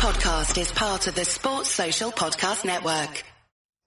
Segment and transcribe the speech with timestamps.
[0.00, 3.22] podcast is part of the Sports Social Podcast Network.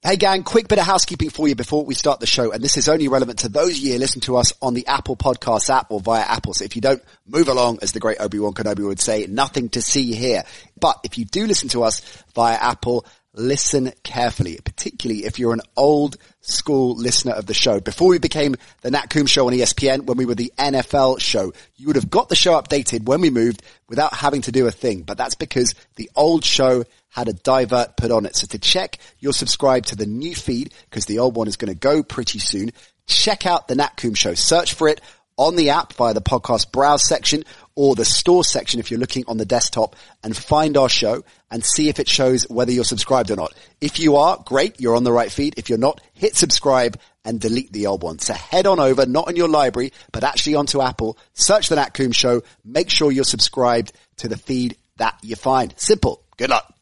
[0.03, 2.51] Hey gang, quick bit of housekeeping for you before we start the show.
[2.51, 5.15] And this is only relevant to those of you listen to us on the Apple
[5.15, 6.53] Podcasts app or via Apple.
[6.53, 9.81] So if you don't move along, as the great Obi-Wan Kenobi would say, nothing to
[9.81, 10.43] see here.
[10.79, 12.01] But if you do listen to us
[12.35, 17.79] via Apple, listen carefully, particularly if you're an old school listener of the show.
[17.79, 21.53] Before we became the Nat Coombs show on ESPN, when we were the NFL show,
[21.75, 24.71] you would have got the show updated when we moved without having to do a
[24.71, 25.01] thing.
[25.01, 28.35] But that's because the old show had a divert put on it.
[28.35, 31.73] So to check, you're subscribed to the new feed because the old one is going
[31.73, 32.71] to go pretty soon.
[33.05, 34.33] Check out the Nat Coombs show.
[34.33, 35.01] Search for it
[35.37, 37.43] on the app via the podcast browse section
[37.75, 41.63] or the store section if you're looking on the desktop and find our show and
[41.63, 43.53] see if it shows whether you're subscribed or not.
[43.81, 45.55] If you are, great, you're on the right feed.
[45.57, 48.19] If you're not, hit subscribe and delete the old one.
[48.19, 51.93] So head on over, not in your library, but actually onto Apple, search the Nat
[51.93, 55.73] Coombs show, make sure you're subscribed to the feed that you find.
[55.77, 56.23] Simple.
[56.37, 56.72] Good luck.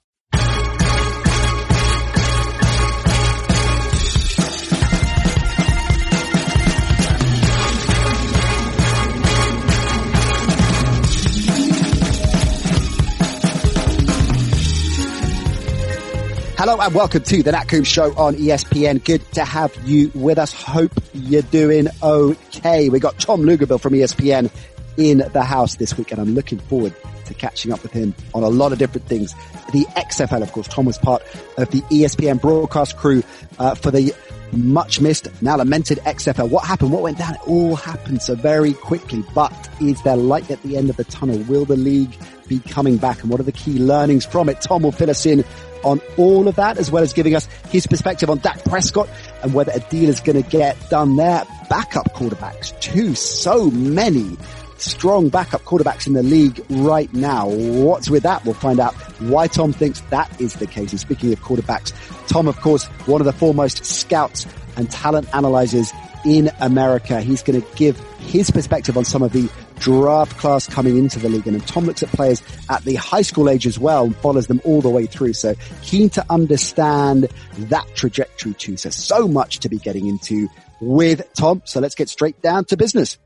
[16.61, 19.03] Hello and welcome to the Nat Coombs Show on ESPN.
[19.03, 20.53] Good to have you with us.
[20.53, 22.87] Hope you're doing okay.
[22.87, 24.51] We got Tom Luginbill from ESPN
[24.95, 26.93] in the house this week and I'm looking forward
[27.25, 29.33] to catching up with him on a lot of different things.
[29.73, 31.23] The XFL, of course, Tom was part
[31.57, 33.23] of the ESPN broadcast crew
[33.57, 34.13] uh, for the
[34.51, 36.47] much missed, now lamented XFL.
[36.47, 36.91] What happened?
[36.91, 37.33] What went down?
[37.33, 39.51] It all happened so very quickly, but
[39.81, 41.39] is there light at the end of the tunnel?
[41.45, 42.15] Will the league
[42.51, 43.21] be coming back?
[43.21, 44.61] And what are the key learnings from it?
[44.61, 45.43] Tom will fill us in
[45.83, 49.09] on all of that, as well as giving us his perspective on Dak Prescott
[49.41, 51.43] and whether a deal is going to get done there.
[51.69, 53.15] Backup quarterbacks too.
[53.15, 54.37] So many
[54.77, 57.47] strong backup quarterbacks in the league right now.
[57.47, 58.43] What's with that?
[58.43, 60.91] We'll find out why Tom thinks that is the case.
[60.91, 61.93] And speaking of quarterbacks,
[62.27, 65.91] Tom, of course, one of the foremost scouts and talent analyzers
[66.25, 67.21] in America.
[67.21, 69.49] He's going to give his perspective on some of the
[69.81, 71.45] draft class coming into the league.
[71.47, 74.61] And Tom looks at players at the high school age as well and follows them
[74.63, 75.33] all the way through.
[75.33, 77.27] So keen to understand
[77.57, 78.77] that trajectory too.
[78.77, 80.47] So, so much to be getting into
[80.79, 81.61] with Tom.
[81.65, 83.17] So let's get straight down to business.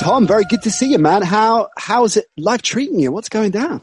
[0.00, 1.22] Tom, very good to see you, man.
[1.22, 3.10] How, how's it life treating you?
[3.10, 3.82] What's going down?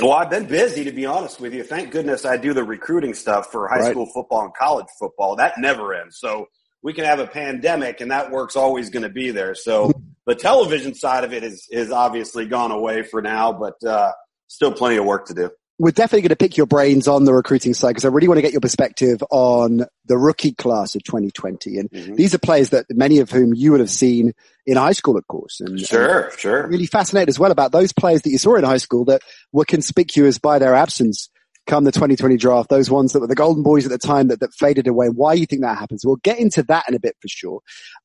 [0.00, 1.64] Well, I've been busy to be honest with you.
[1.64, 3.90] Thank goodness I do the recruiting stuff for high right.
[3.90, 5.36] school football and college football.
[5.36, 6.18] That never ends.
[6.18, 6.48] So
[6.82, 9.54] we can have a pandemic and that work's always going to be there.
[9.54, 9.92] So
[10.26, 14.12] the television side of it is, is obviously gone away for now, but, uh,
[14.48, 17.34] still plenty of work to do we're definitely going to pick your brains on the
[17.34, 21.04] recruiting side because I really want to get your perspective on the rookie class of
[21.04, 21.78] 2020.
[21.78, 22.14] And mm-hmm.
[22.14, 24.32] these are players that many of whom you would have seen
[24.64, 25.60] in high school, of course.
[25.60, 26.66] And sure, and sure.
[26.66, 29.20] Really fascinated as well about those players that you saw in high school that
[29.52, 31.28] were conspicuous by their absence
[31.66, 34.40] come the 2020 draft, those ones that were the golden boys at the time that,
[34.40, 35.08] that faded away.
[35.08, 36.04] Why you think that happens?
[36.04, 37.60] We'll get into that in a bit for sure.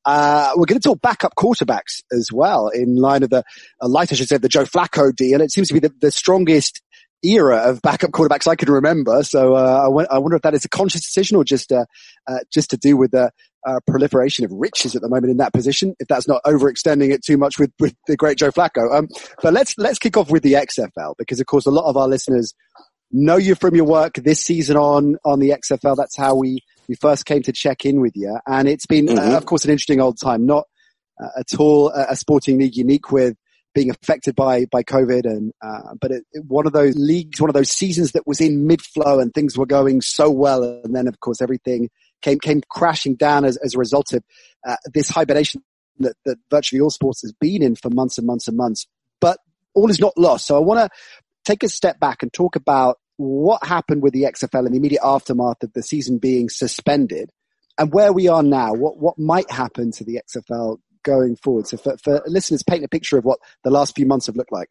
[0.05, 3.44] Uh, we're going to talk backup quarterbacks as well in line of the,
[3.81, 5.35] uh, light, I should say, the Joe Flacco deal.
[5.35, 6.81] And it seems to be the, the strongest
[7.23, 9.23] era of backup quarterbacks I can remember.
[9.23, 11.85] So uh, I, wonder if that is a conscious decision or just uh,
[12.28, 13.31] uh, just to do with the
[13.66, 15.95] uh, proliferation of riches at the moment in that position.
[15.99, 18.91] If that's not overextending it too much with, with the great Joe Flacco.
[18.93, 19.07] Um,
[19.41, 22.07] but let's let's kick off with the XFL because of course a lot of our
[22.07, 22.53] listeners
[23.11, 25.95] know you from your work this season on on the XFL.
[25.95, 29.22] That's how we we first came to check in with you, and it's been uh,
[29.22, 29.35] mm-hmm.
[29.35, 30.45] of course an interesting old time.
[30.45, 30.66] Not
[31.22, 33.35] uh, at all a sporting league unique with
[33.73, 37.49] being affected by by COVID, and uh, but it, it, one of those leagues, one
[37.49, 40.95] of those seasons that was in mid flow and things were going so well, and
[40.95, 41.89] then of course everything
[42.22, 44.23] came came crashing down as, as a result of
[44.67, 45.63] uh, this hibernation
[45.99, 48.88] that, that virtually all sports has been in for months and months and months.
[49.19, 49.38] But
[49.73, 50.47] all is not lost.
[50.47, 50.89] So I want to
[51.45, 55.04] take a step back and talk about what happened with the XFL in the immediate
[55.04, 57.30] aftermath of the season being suspended
[57.78, 58.74] and where we are now.
[58.74, 61.68] What what might happen to the XFL going forward?
[61.68, 64.52] So for, for listeners, paint a picture of what the last few months have looked
[64.52, 64.70] like.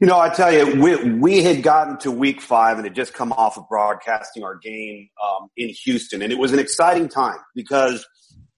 [0.00, 3.14] You know, I tell you, we, we had gotten to week five and had just
[3.14, 6.22] come off of broadcasting our game um, in Houston.
[6.22, 8.04] And it was an exciting time because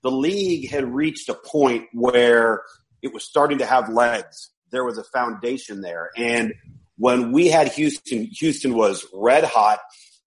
[0.02, 2.62] the league had reached a point where
[3.02, 4.50] it was starting to have legs.
[4.70, 6.10] There was a foundation there.
[6.16, 6.54] And
[6.98, 9.78] when we had Houston, Houston was red hot.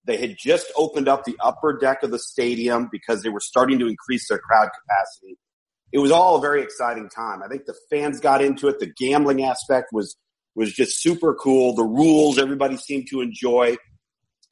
[0.05, 3.77] They had just opened up the upper deck of the stadium because they were starting
[3.79, 5.37] to increase their crowd capacity
[5.91, 7.43] it was all a very exciting time.
[7.43, 8.79] I think the fans got into it.
[8.79, 10.15] The gambling aspect was
[10.55, 11.75] was just super cool.
[11.75, 13.77] The rules everybody seemed to enjoy.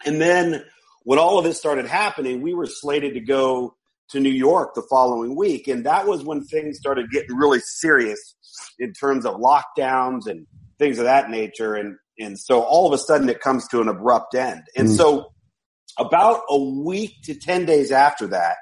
[0.06, 0.64] And then
[1.04, 3.76] when all of this started happening, we were slated to go
[4.12, 5.68] to New York the following week.
[5.68, 8.36] And that was when things started getting really serious
[8.80, 11.76] in terms of lockdowns and things of that nature.
[11.76, 14.64] And, and so all of a sudden it comes to an abrupt end.
[14.76, 14.96] And mm.
[14.96, 15.32] so
[15.98, 18.58] about a week to 10 days after that,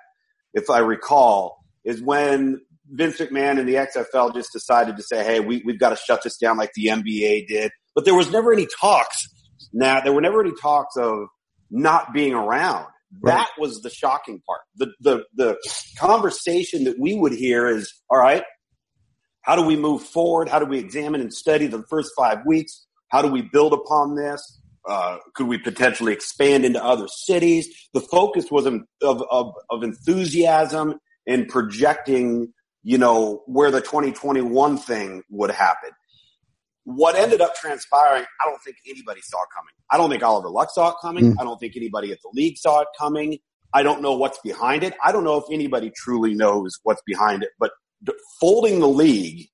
[0.54, 5.40] if I recall, is when Vince McMahon and the XFL just decided to say, hey,
[5.40, 7.72] we, we've got to shut this down like the NBA did.
[7.96, 9.28] But there was never any talks.
[9.74, 11.28] Now, there were never any talks of
[11.70, 12.86] not being around.
[13.22, 13.36] Right.
[13.36, 14.62] That was the shocking part.
[14.76, 15.58] The, the, the
[15.98, 18.44] conversation that we would hear is, all right,
[19.42, 20.50] how do we move forward?
[20.50, 22.87] How do we examine and study the first five weeks?
[23.10, 24.60] How do we build upon this?
[24.88, 27.68] Uh, could we potentially expand into other cities?
[27.94, 30.96] The focus was of, of, of enthusiasm
[31.28, 35.90] and projecting, you know, where the 2021 thing would happen.
[36.86, 39.74] What ended up transpiring, I don't think anybody saw coming.
[39.92, 41.34] I don't think Oliver Luck saw it coming.
[41.34, 41.36] Mm.
[41.38, 43.40] I don't think anybody at the league saw it coming.
[43.74, 44.94] I don't know what's behind it.
[45.04, 47.72] I don't know if anybody truly knows what's behind it, but
[48.40, 49.50] folding the league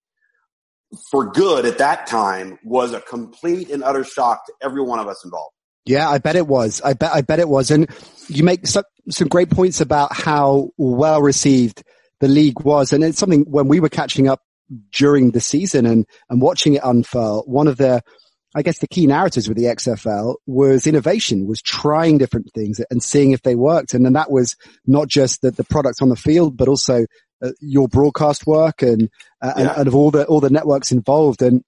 [1.12, 5.07] for good at that time was a complete and utter shock to every one of
[5.07, 5.54] us involved.
[5.86, 6.81] Yeah, I bet it was.
[6.81, 7.72] I bet, I bet it was.
[7.72, 7.90] And
[8.28, 11.84] you make some, some great points about how well received
[12.19, 12.94] the league was.
[12.94, 14.42] And it's something when we were catching up
[14.94, 18.01] during the season and, and watching it unfurl, one of the,
[18.56, 23.04] I guess the key narratives with the XFL was innovation, was trying different things and
[23.04, 23.94] seeing if they worked.
[23.94, 24.56] And then that was
[24.86, 27.06] not just the, the products on the field, but also
[27.59, 29.09] your broadcast work and,
[29.41, 29.62] uh, yeah.
[29.62, 31.41] and, and of all the all the networks involved.
[31.41, 31.63] And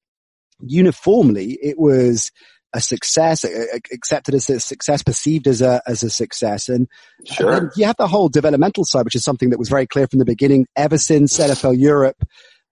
[0.60, 2.32] uniformly, it was
[2.74, 3.46] a success,
[3.92, 6.68] accepted as a success, perceived as a as a success.
[6.68, 6.88] And,
[7.26, 7.54] sure.
[7.54, 10.20] and you have the whole developmental side, which is something that was very clear from
[10.20, 10.68] the beginning.
[10.76, 12.22] Ever since NFL Europe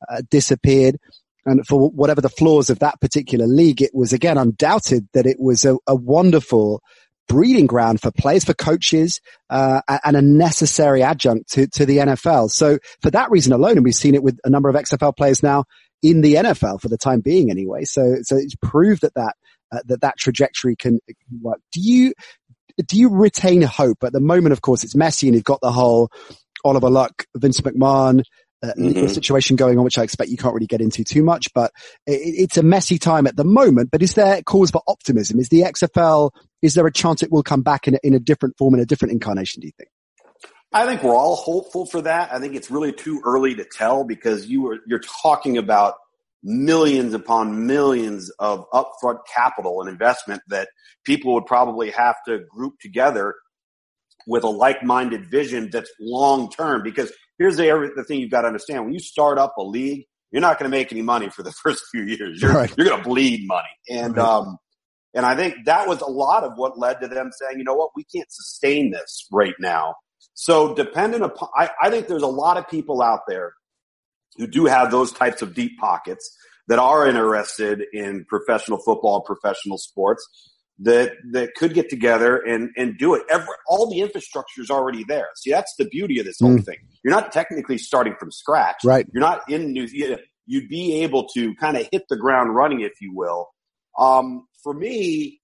[0.09, 0.97] uh, disappeared,
[1.45, 5.39] and for whatever the flaws of that particular league, it was again undoubted that it
[5.39, 6.81] was a, a wonderful
[7.27, 12.51] breeding ground for players, for coaches, uh, and a necessary adjunct to, to the NFL.
[12.51, 15.41] So for that reason alone, and we've seen it with a number of XFL players
[15.43, 15.65] now
[16.01, 17.85] in the NFL for the time being anyway.
[17.85, 19.35] So, so it's proved that that,
[19.71, 20.99] uh, that that trajectory can
[21.41, 21.59] work.
[21.71, 22.13] Do you,
[22.85, 24.53] do you retain hope at the moment?
[24.53, 26.11] Of course, it's messy and you've got the whole
[26.65, 28.23] Oliver Luck, Vince McMahon,
[28.63, 29.07] uh, mm-hmm.
[29.07, 31.71] situation going on, which I expect you can't really get into too much, but
[32.07, 33.91] it, it's a messy time at the moment.
[33.91, 35.39] But is there cause for optimism?
[35.39, 36.31] Is the XFL,
[36.61, 38.79] is there a chance it will come back in a, in a different form, in
[38.79, 39.89] a different incarnation, do you think?
[40.71, 42.33] I think we're all hopeful for that.
[42.33, 45.95] I think it's really too early to tell because you are, you're talking about
[46.41, 50.69] millions upon millions of upfront capital and investment that
[51.05, 53.35] people would probably have to group together
[54.25, 57.11] with a like-minded vision that's long term because
[57.43, 58.85] here's the, the thing you've got to understand.
[58.85, 61.51] When you start up a league, you're not going to make any money for the
[61.63, 62.41] first few years.
[62.41, 62.73] You're, right.
[62.77, 63.67] you're going to bleed money.
[63.89, 64.25] And, right.
[64.25, 64.57] um,
[65.13, 67.75] and I think that was a lot of what led to them saying, you know
[67.75, 69.95] what, we can't sustain this right now.
[70.35, 73.53] So dependent upon, I, I think there's a lot of people out there
[74.37, 76.37] who do have those types of deep pockets
[76.69, 80.25] that are interested in professional football, professional sports
[80.79, 83.23] that that could get together and and do it.
[83.29, 85.27] Every, all the infrastructure is already there.
[85.35, 86.65] See, that's the beauty of this whole mm.
[86.65, 86.77] thing.
[87.03, 88.77] You're not technically starting from scratch.
[88.83, 89.07] Right.
[89.13, 89.87] You're not in New.
[90.45, 93.47] You'd be able to kind of hit the ground running, if you will.
[93.97, 95.39] Um, for me,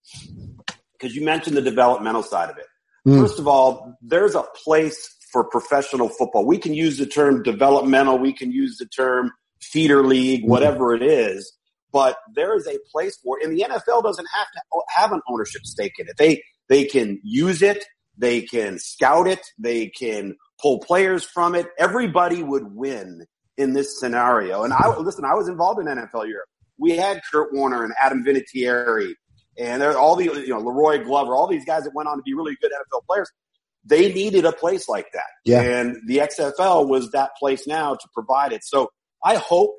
[0.93, 2.65] because you mentioned the developmental side of it.
[3.07, 3.21] Mm.
[3.21, 6.45] First of all, there's a place for professional football.
[6.45, 8.17] We can use the term developmental.
[8.17, 10.47] We can use the term feeder league, mm.
[10.47, 11.01] whatever mm.
[11.01, 11.53] it is
[11.91, 13.45] but there is a place for it.
[13.45, 16.15] And the NFL doesn't have to have an ownership stake in it.
[16.17, 17.85] They, they can use it.
[18.17, 19.45] They can scout it.
[19.57, 21.67] They can pull players from it.
[21.77, 23.25] Everybody would win
[23.57, 24.63] in this scenario.
[24.63, 26.49] And I, listen, I was involved in NFL Europe.
[26.77, 29.13] We had Kurt Warner and Adam Vinatieri
[29.59, 32.23] and there all the, you know, La'Roi Glover, all these guys that went on to
[32.23, 33.29] be really good NFL players.
[33.83, 35.27] They needed a place like that.
[35.43, 35.61] Yeah.
[35.61, 38.63] And the XFL was that place now to provide it.
[38.63, 38.89] So
[39.23, 39.75] I hope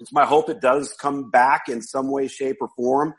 [0.00, 3.14] it's my hope it does come back in some way, shape, or form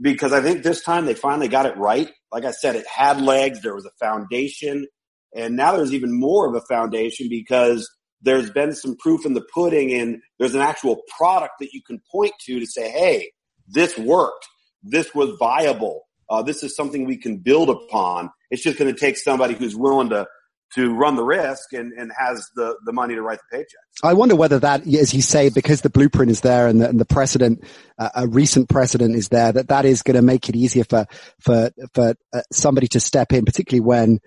[0.00, 2.10] because I think this time they finally got it right.
[2.32, 3.60] Like I said, it had legs.
[3.62, 4.86] There was a foundation
[5.34, 7.88] and now there's even more of a foundation because
[8.20, 12.00] there's been some proof in the pudding and there's an actual product that you can
[12.10, 13.30] point to to say, Hey,
[13.68, 14.46] this worked.
[14.82, 16.02] This was viable.
[16.28, 18.30] Uh, this is something we can build upon.
[18.50, 20.26] It's just going to take somebody who's willing to
[20.74, 24.02] to run the risk and, and has the, the money to write the paychecks.
[24.02, 26.98] I wonder whether that, as you say, because the blueprint is there and the, and
[26.98, 27.64] the precedent,
[27.98, 31.06] uh, a recent precedent is there, that that is going to make it easier for,
[31.40, 34.18] for, for uh, somebody to step in, particularly when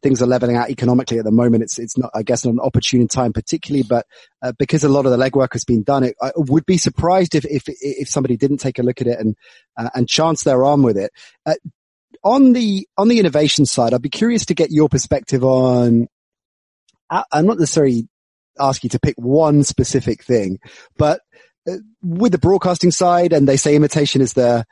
[0.00, 1.64] things are leveling out economically at the moment.
[1.64, 4.06] It's, it's not, I guess, not an opportune time particularly, but
[4.42, 7.34] uh, because a lot of the legwork has been done, it, I would be surprised
[7.34, 9.34] if, if, if somebody didn't take a look at it and,
[9.76, 11.10] uh, and chance their arm with it.
[12.28, 16.08] Uh, on the on the innovation side, I'd be curious to get your perspective on.
[17.10, 18.06] I'm not necessarily
[18.60, 20.58] asking you to pick one specific thing,
[20.96, 21.20] but
[22.02, 24.64] with the broadcasting side, and they say imitation is the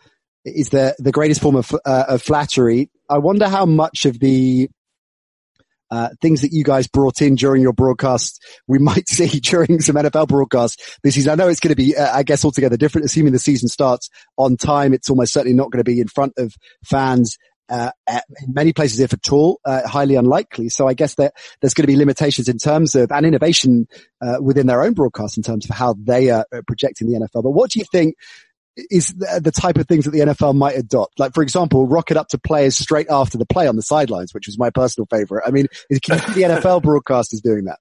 [0.44, 2.90] is the the greatest form of uh, of flattery.
[3.08, 4.68] I wonder how much of the
[5.90, 9.96] uh, things that you guys brought in during your broadcast we might see during some
[9.96, 11.32] NFL broadcasts this season.
[11.32, 13.04] I know it's going to be, uh, I guess, altogether different.
[13.04, 16.34] Assuming the season starts on time, it's almost certainly not going to be in front
[16.38, 17.36] of fans.
[17.68, 20.68] Uh, in many places, if at all, uh, highly unlikely.
[20.68, 23.88] So I guess that there's going to be limitations in terms of and innovation
[24.20, 27.42] uh, within their own broadcast in terms of how they are projecting the NFL.
[27.42, 28.14] But what do you think
[28.76, 31.18] is the type of things that the NFL might adopt.
[31.18, 34.34] Like, for example, rock it up to players straight after the play on the sidelines,
[34.34, 35.44] which was my personal favorite.
[35.46, 35.66] I mean,
[36.02, 37.78] can you see the NFL broadcasters doing that?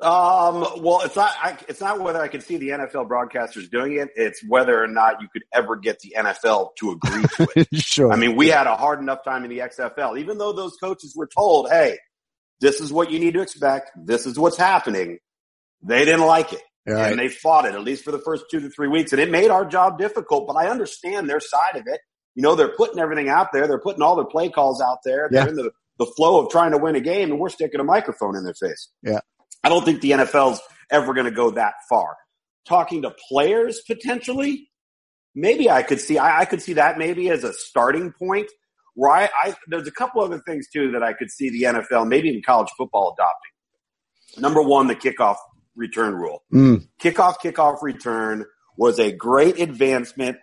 [0.00, 3.96] Um, well, it's not, I, it's not whether I can see the NFL broadcasters doing
[3.96, 4.10] it.
[4.16, 7.68] It's whether or not you could ever get the NFL to agree to it.
[7.74, 8.12] sure.
[8.12, 11.14] I mean, we had a hard enough time in the XFL, even though those coaches
[11.16, 11.98] were told, Hey,
[12.60, 13.92] this is what you need to expect.
[13.96, 15.18] This is what's happening.
[15.82, 16.62] They didn't like it.
[16.86, 17.10] Right.
[17.10, 19.12] And they fought it at least for the first two to three weeks.
[19.12, 22.00] And it made our job difficult, but I understand their side of it.
[22.34, 23.66] You know, they're putting everything out there.
[23.66, 25.28] They're putting all their play calls out there.
[25.30, 27.84] They're in the, the flow of trying to win a game and we're sticking a
[27.84, 28.90] microphone in their face.
[29.02, 29.20] Yeah.
[29.62, 30.60] I don't think the NFL's
[30.90, 32.16] ever going to go that far.
[32.66, 34.68] Talking to players potentially,
[35.34, 38.50] maybe I could see, I, I could see that maybe as a starting point
[38.94, 42.08] where I, I, there's a couple other things too that I could see the NFL,
[42.08, 44.42] maybe even college football adopting.
[44.42, 45.36] Number one, the kickoff
[45.76, 46.42] return rule.
[46.52, 46.88] Mm.
[47.00, 48.44] Kickoff, kickoff return
[48.76, 50.36] was a great advancement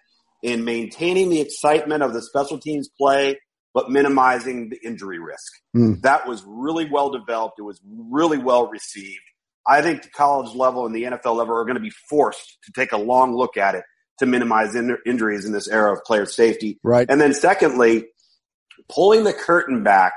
[0.43, 3.39] in maintaining the excitement of the special teams play,
[3.73, 5.51] but minimizing the injury risk.
[5.75, 6.01] Mm.
[6.01, 7.59] That was really well developed.
[7.59, 9.21] It was really well received.
[9.67, 12.71] I think the college level and the NFL level are going to be forced to
[12.71, 13.83] take a long look at it
[14.19, 16.79] to minimize in- injuries in this era of player safety.
[16.83, 17.07] Right.
[17.09, 18.05] And then secondly,
[18.89, 20.13] pulling the curtain back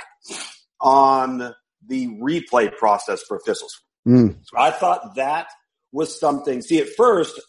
[0.80, 1.54] on
[1.86, 3.80] the replay process for officials.
[4.06, 4.36] Mm.
[4.42, 5.48] So I thought that
[5.92, 6.62] was something.
[6.62, 7.40] See, at first,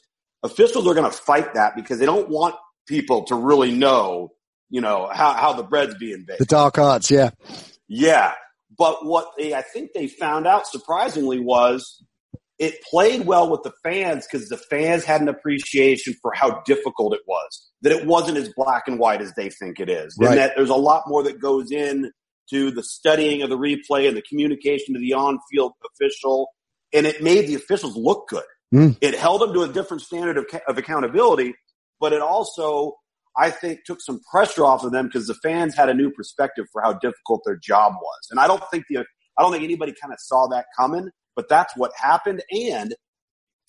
[0.43, 2.55] officials are going to fight that because they don't want
[2.88, 4.31] people to really know,
[4.69, 6.39] you know, how, how the bread's being baked.
[6.39, 7.31] The dark arts, yeah.
[7.88, 8.33] Yeah.
[8.77, 12.03] But what they, I think they found out surprisingly was
[12.57, 17.13] it played well with the fans because the fans had an appreciation for how difficult
[17.13, 17.69] it was.
[17.81, 20.15] That it wasn't as black and white as they think it is.
[20.19, 20.31] Right.
[20.31, 22.12] And that there's a lot more that goes in
[22.49, 26.49] to the studying of the replay and the communication to the on-field official,
[26.93, 28.43] and it made the officials look good.
[28.73, 28.97] Mm.
[29.01, 31.53] It held them to a different standard of, of accountability,
[31.99, 32.95] but it also,
[33.37, 36.65] I think, took some pressure off of them because the fans had a new perspective
[36.71, 38.27] for how difficult their job was.
[38.31, 41.49] And I don't think the, I don't think anybody kind of saw that coming, but
[41.49, 42.43] that's what happened.
[42.51, 42.95] And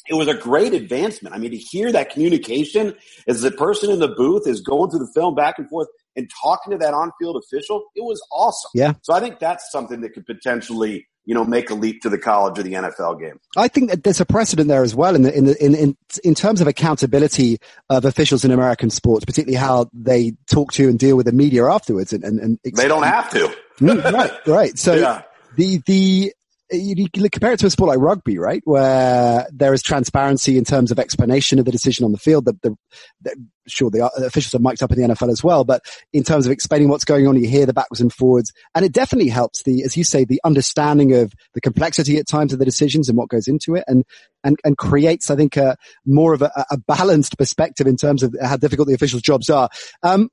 [0.08, 1.34] it was a great advancement.
[1.34, 2.94] I mean, to hear that communication
[3.26, 6.30] as the person in the booth is going through the film back and forth and
[6.42, 8.70] talking to that on-field official, it was awesome.
[8.74, 8.94] Yeah.
[9.02, 12.18] So I think that's something that could potentially, you know, make a leap to the
[12.18, 13.38] college or the NFL game.
[13.56, 15.96] I think that there's a precedent there as well in the, in the, in, in,
[16.24, 17.58] in terms of accountability
[17.90, 21.64] of officials in American sports, particularly how they talk to and deal with the media
[21.66, 23.54] afterwards and, and, and they don't have to.
[23.80, 24.78] Mm, right, right.
[24.78, 25.22] So yeah.
[25.56, 26.32] the, the,
[26.70, 30.90] you, compare it to a sport like rugby, right, where there is transparency in terms
[30.90, 32.44] of explanation of the decision on the field.
[32.44, 32.76] The, the,
[33.22, 35.82] the, sure, the officials are mic'd up in the NFL as well, but
[36.12, 38.92] in terms of explaining what's going on, you hear the backwards and forwards, and it
[38.92, 42.64] definitely helps the, as you say, the understanding of the complexity at times of the
[42.64, 44.04] decisions and what goes into it, and
[44.42, 48.34] and and creates, I think, a more of a, a balanced perspective in terms of
[48.42, 49.68] how difficult the officials' jobs are.
[50.02, 50.30] Um,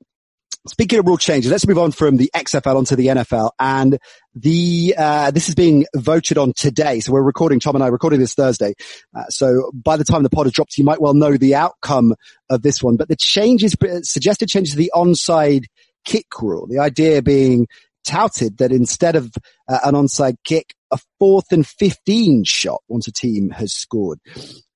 [0.66, 3.50] Speaking of rule changes, let's move on from the XFL onto the NFL.
[3.58, 3.98] And
[4.34, 7.00] the uh, this is being voted on today.
[7.00, 8.72] So we're recording, Tom and I, recording this Thursday.
[9.14, 12.14] Uh, so by the time the pod is dropped, you might well know the outcome
[12.48, 12.96] of this one.
[12.96, 15.66] But the changes, suggested changes to the onside
[16.06, 16.66] kick rule.
[16.66, 17.66] The idea being
[18.02, 19.34] touted that instead of
[19.68, 24.18] uh, an onside kick, a fourth and 15 shot once a team has scored.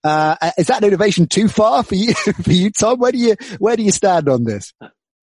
[0.04, 2.99] Uh, is that innovation too far for you, for you, Tom?
[2.99, 4.75] Where do you, where do you stand on this?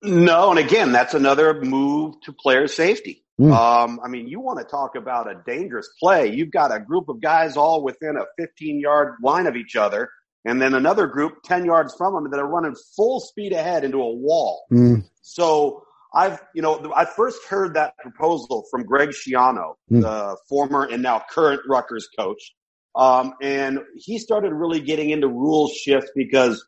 [0.06, 3.24] No, and again, that's another move to player safety.
[3.40, 3.52] Mm.
[3.52, 6.34] Um, I mean, you want to talk about a dangerous play.
[6.34, 10.10] You've got a group of guys all within a 15 yard line of each other,
[10.46, 13.98] and then another group 10 yards from them that are running full speed ahead into
[13.98, 14.64] a wall.
[14.72, 15.04] Mm.
[15.22, 15.84] So
[16.14, 20.02] I've, you know, I first heard that proposal from Greg Schiano, Mm.
[20.02, 22.54] the former and now current Rutgers coach.
[22.96, 26.66] Um, and he started really getting into rule shift because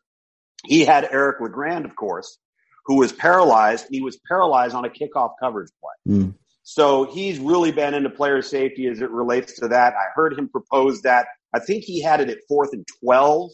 [0.66, 2.38] he had Eric LeGrand, of course,
[2.88, 3.84] who was paralyzed.
[3.86, 6.14] And he was paralyzed on a kickoff coverage play.
[6.14, 6.34] Mm.
[6.64, 9.94] So he's really been into player safety as it relates to that.
[9.94, 11.28] I heard him propose that.
[11.54, 13.50] I think he had it at fourth and 12.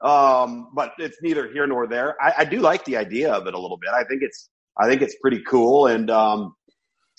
[0.00, 2.14] Um, but it's neither here nor there.
[2.22, 3.90] I, I do like the idea of it a little bit.
[3.90, 4.48] I think it's,
[4.78, 5.86] I think it's pretty cool.
[5.86, 6.54] And, um,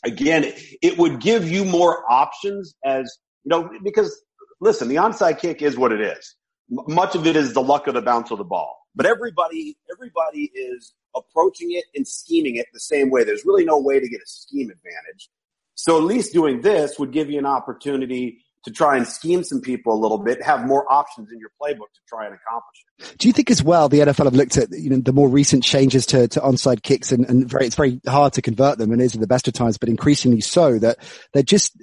[0.03, 4.21] again, it, it would give you more options as, you know, because
[4.61, 6.35] listen, the onside kick is what it is.
[6.69, 8.77] much of it is the luck of the bounce of the ball.
[8.95, 13.23] But everybody, everybody is approaching it and scheming it the same way.
[13.23, 15.29] There's really no way to get a scheme advantage.
[15.75, 19.61] So at least doing this would give you an opportunity to try and scheme some
[19.61, 23.17] people a little bit, have more options in your playbook to try and accomplish it.
[23.19, 25.63] Do you think as well the NFL have looked at you know the more recent
[25.63, 29.01] changes to, to onside kicks and, and very, it's very hard to convert them and
[29.01, 30.97] is at the best of times, but increasingly so that
[31.33, 31.77] they're just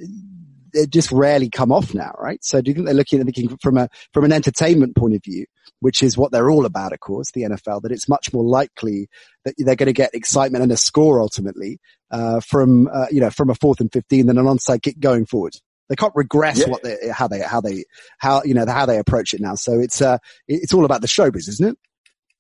[0.75, 2.43] they just rarely come off now, right?
[2.45, 5.23] So do you think they're looking at thinking from a from an entertainment point of
[5.23, 5.47] view,
[5.83, 9.09] which is what they're all about, of course, the NFL, that it's much more likely
[9.45, 11.81] that they're going to get excitement and a score ultimately
[12.13, 15.27] uh, from uh, you know from a fourth and fifteen than an onside kick going
[15.27, 15.57] forward.
[15.89, 16.69] They can't regress yeah.
[16.69, 17.85] what they how they how they
[18.19, 19.57] how you know how they approach it now.
[19.57, 21.79] So it's uh it's all about the showbiz, isn't it?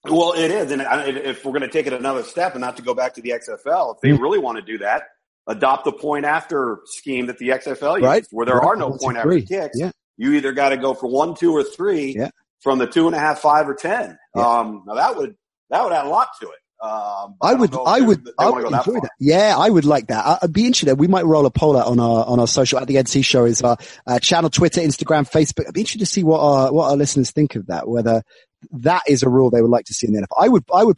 [0.05, 2.83] Well, it is, and if we're going to take it another step, and not to
[2.83, 4.21] go back to the XFL, if they mm.
[4.21, 5.05] really want to do that,
[5.47, 8.27] adopt the point after scheme that the XFL uses, right.
[8.33, 8.67] where there right.
[8.67, 9.79] are no point after kicks.
[9.79, 9.93] Yeah.
[10.17, 12.31] You either got to go for one, two, or three yeah.
[12.63, 14.19] From the two and a half, five, or ten.
[14.35, 14.43] Yeah.
[14.43, 15.37] Um, now that would
[15.71, 16.55] that would add a lot to it.
[16.83, 20.41] Um, I, would, I would, I would enjoy that, that, Yeah, I would like that.
[20.43, 20.99] I'd be interested.
[20.99, 23.45] We might roll a poll out on our on our social at the NC show
[23.45, 25.69] is our uh, channel, Twitter, Instagram, Facebook.
[25.69, 27.89] I'd be interested to see what our what our listeners think of that.
[27.89, 28.25] Whether
[28.73, 30.43] that is a rule they would like to see in the NFL.
[30.45, 30.97] I would, I would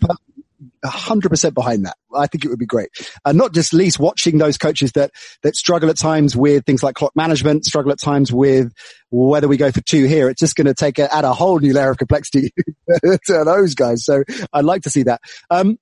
[0.82, 1.96] put hundred percent behind that.
[2.14, 2.90] I think it would be great.
[3.24, 5.10] And not just least watching those coaches that,
[5.42, 8.72] that struggle at times with things like clock management, struggle at times with
[9.10, 10.28] whether we go for two here.
[10.28, 12.50] It's just going to take a, add a whole new layer of complexity
[13.04, 14.04] to those guys.
[14.04, 15.20] So I'd like to see that.
[15.50, 15.78] Um,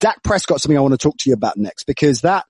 [0.00, 2.46] Dak Prescott, something I want to talk to you about next because that,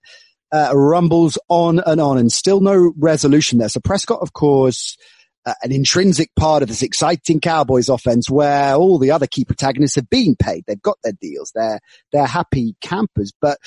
[0.52, 3.68] uh, rumbles on and on and still no resolution there.
[3.68, 4.96] So Prescott, of course,
[5.46, 10.08] an intrinsic part of this exciting Cowboys offense where all the other key protagonists have
[10.08, 10.64] been paid.
[10.66, 11.52] They've got their deals.
[11.54, 11.80] They're,
[12.12, 13.58] they're happy campers, but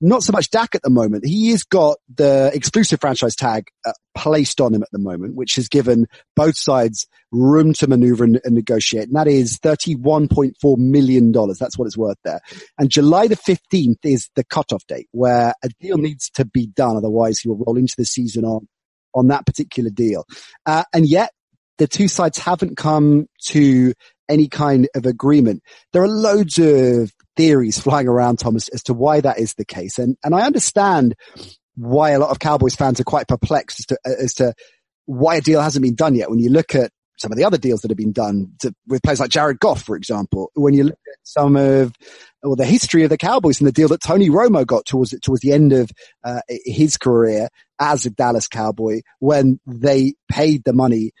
[0.00, 1.24] not so much Dak at the moment.
[1.24, 5.54] He has got the exclusive franchise tag uh, placed on him at the moment, which
[5.56, 9.08] has given both sides room to maneuver and, and negotiate.
[9.08, 11.32] And that is $31.4 million.
[11.32, 12.40] That's what it's worth there.
[12.78, 16.96] And July the 15th is the cutoff date where a deal needs to be done.
[16.96, 18.68] Otherwise he will roll into the season on
[19.16, 20.24] on that particular deal.
[20.64, 21.32] Uh, and yet
[21.78, 23.92] the two sides haven't come to
[24.28, 25.62] any kind of agreement.
[25.92, 29.98] There are loads of theories flying around, Thomas, as to why that is the case.
[29.98, 31.14] And, and I understand
[31.74, 34.54] why a lot of Cowboys fans are quite perplexed as to, as to
[35.04, 36.30] why a deal hasn't been done yet.
[36.30, 39.02] When you look at some of the other deals that have been done to, with
[39.02, 41.92] players like Jared Goff, for example, when you look at some of
[42.42, 45.40] or the history of the Cowboys and the deal that Tony Romo got towards towards
[45.42, 45.90] the end of
[46.24, 51.12] uh, his career as a Dallas Cowboy, when they paid the money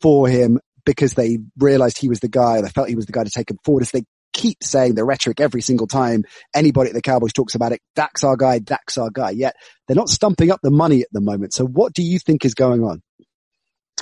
[0.00, 3.24] for him because they realized he was the guy, they felt he was the guy
[3.24, 3.82] to take him forward.
[3.82, 7.72] As they keep saying the rhetoric every single time anybody at the Cowboys talks about
[7.72, 9.30] it, Dak's our guy, Dak's our guy.
[9.30, 11.52] Yet they're not stumping up the money at the moment.
[11.52, 13.02] So what do you think is going on?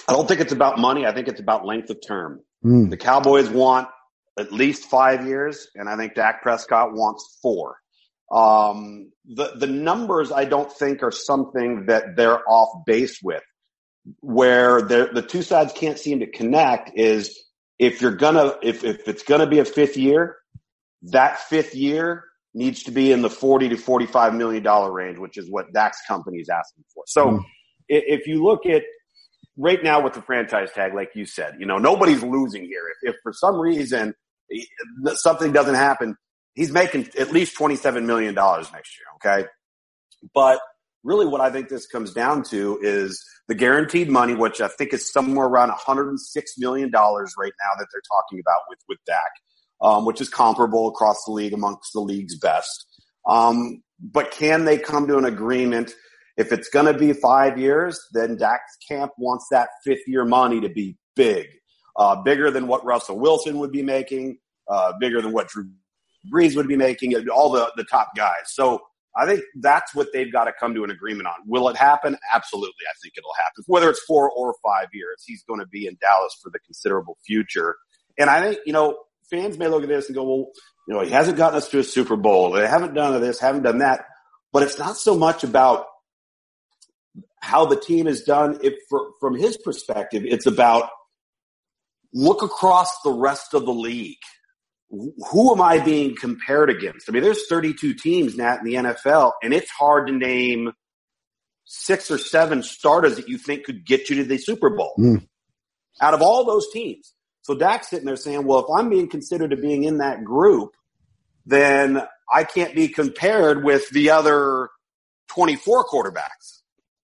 [0.08, 1.06] I don't think it's about money.
[1.06, 2.40] I think it's about length of term.
[2.64, 2.90] Mm.
[2.90, 3.88] The Cowboys want
[4.38, 7.76] at least five years, and I think Dak Prescott wants four.
[8.30, 13.42] Um, the the numbers I don't think are something that they're off base with.
[14.20, 17.38] Where the two sides can't seem to connect is
[17.78, 20.36] if you're gonna if if it's gonna be a fifth year,
[21.04, 25.18] that fifth year needs to be in the forty to forty five million dollar range,
[25.18, 27.04] which is what Dak's company is asking for.
[27.06, 27.44] So mm.
[27.88, 28.82] if you look at
[29.56, 32.82] right now with the franchise tag, like you said, you know, nobody's losing here.
[33.02, 34.14] If, if for some reason
[35.14, 36.16] something doesn't happen,
[36.54, 39.06] he's making at least $27 million next year.
[39.16, 39.48] Okay.
[40.34, 40.60] But
[41.02, 44.92] really what I think this comes down to is the guaranteed money, which I think
[44.92, 46.18] is somewhere around $106
[46.58, 49.20] million right now that they're talking about with, with Dak,
[49.82, 52.86] um, which is comparable across the league amongst the league's best.
[53.26, 55.94] Um, but can they come to an agreement
[56.36, 60.60] if it's going to be five years, then Dak's camp wants that fifth year money
[60.60, 61.46] to be big,
[61.96, 64.38] uh, bigger than what Russell Wilson would be making,
[64.68, 65.68] uh, bigger than what Drew
[66.32, 68.46] Brees would be making, it all the, the top guys.
[68.46, 68.80] So
[69.16, 71.34] I think that's what they've got to come to an agreement on.
[71.46, 72.16] Will it happen?
[72.32, 72.84] Absolutely.
[72.88, 73.64] I think it'll happen.
[73.66, 77.16] Whether it's four or five years, he's going to be in Dallas for the considerable
[77.24, 77.76] future.
[78.18, 78.98] And I think, you know,
[79.30, 80.46] fans may look at this and go, well,
[80.88, 82.50] you know, he hasn't gotten us to a Super Bowl.
[82.50, 84.04] They haven't done this, haven't done that.
[84.52, 85.86] But it's not so much about
[87.40, 88.58] how the team is done.
[88.62, 90.88] If for, from his perspective, it's about
[92.12, 94.18] look across the rest of the league.
[95.30, 97.08] Who am I being compared against?
[97.08, 100.72] I mean, there's 32 teams now in the NFL, and it's hard to name
[101.64, 105.26] six or seven starters that you think could get you to the Super Bowl mm.
[106.00, 107.14] out of all those teams.
[107.42, 110.70] So Dak's sitting there saying, well, if I'm being considered to being in that group,
[111.46, 112.02] then
[112.32, 114.68] I can't be compared with the other
[115.28, 116.62] 24 quarterbacks.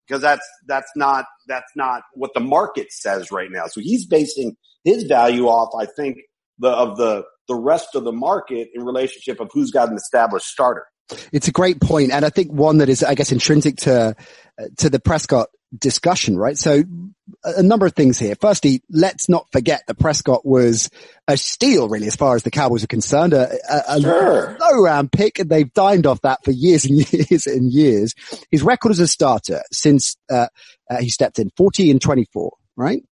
[0.07, 3.67] because that's that's not that's not what the market says right now.
[3.67, 6.17] So he's basing his value off, I think,
[6.63, 10.47] the of the the rest of the market in relationship of who's got an established
[10.47, 10.85] starter.
[11.31, 14.15] It's a great point, and I think one that is, I guess, intrinsic to
[14.77, 16.57] to the Prescott discussion, right?
[16.57, 16.83] So
[17.43, 18.35] a number of things here.
[18.39, 20.89] Firstly, let's not forget that Prescott was
[21.27, 23.33] a steal, really, as far as the Cowboys are concerned.
[23.33, 24.57] A, a, a Sure.
[24.59, 28.13] low round pick, and they've dined off that for years and years and years.
[28.51, 30.47] His record as a starter since uh,
[30.89, 33.03] uh, he stepped in, 40 and 24, right?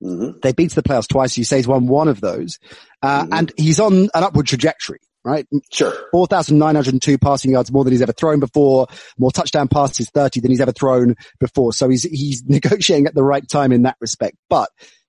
[0.00, 1.36] Hmm They beat the playoffs twice.
[1.36, 2.58] You say he's won one of those,
[3.02, 3.28] uh, Mhm.
[3.32, 5.46] and he's on an upward trajectory, right?
[5.70, 5.92] Sure.
[6.12, 8.86] 4,902 passing yards, more than he's ever thrown before,
[9.18, 11.72] more touchdown passes, 30 than he's ever thrown before.
[11.72, 14.36] So he's, he's negotiating at the right time in that respect.
[14.48, 14.68] But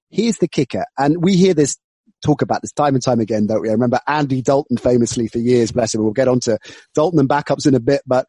[0.09, 0.85] here's the kicker.
[0.97, 1.77] And we hear this
[2.23, 3.69] talk about this time and time again, don't we?
[3.69, 6.03] I remember Andy Dalton famously for years, bless him.
[6.03, 6.59] We'll get on to
[6.93, 8.27] Dalton and backups in a bit, but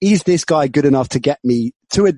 [0.00, 2.12] is this guy good enough to get me to a,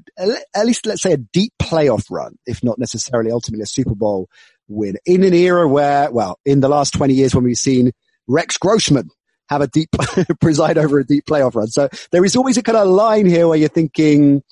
[0.55, 4.29] at least let's say a deep playoff run, if not necessarily ultimately a Super Bowl
[4.69, 7.93] win in an era where, well, in the last 20 years when we've seen
[8.27, 9.09] Rex Grossman
[9.49, 9.89] have a deep,
[10.41, 11.69] preside over a deep playoff run.
[11.69, 14.43] So there is always a kind of line here where you're thinking,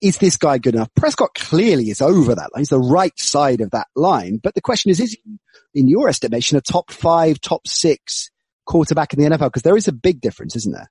[0.00, 0.90] is this guy good enough?
[0.94, 2.60] Prescott clearly is over that line.
[2.60, 4.38] He's the right side of that line.
[4.42, 5.38] But the question is, is he,
[5.74, 8.30] in your estimation, a top five, top six
[8.66, 9.46] quarterback in the NFL?
[9.46, 10.90] Because there is a big difference, isn't there?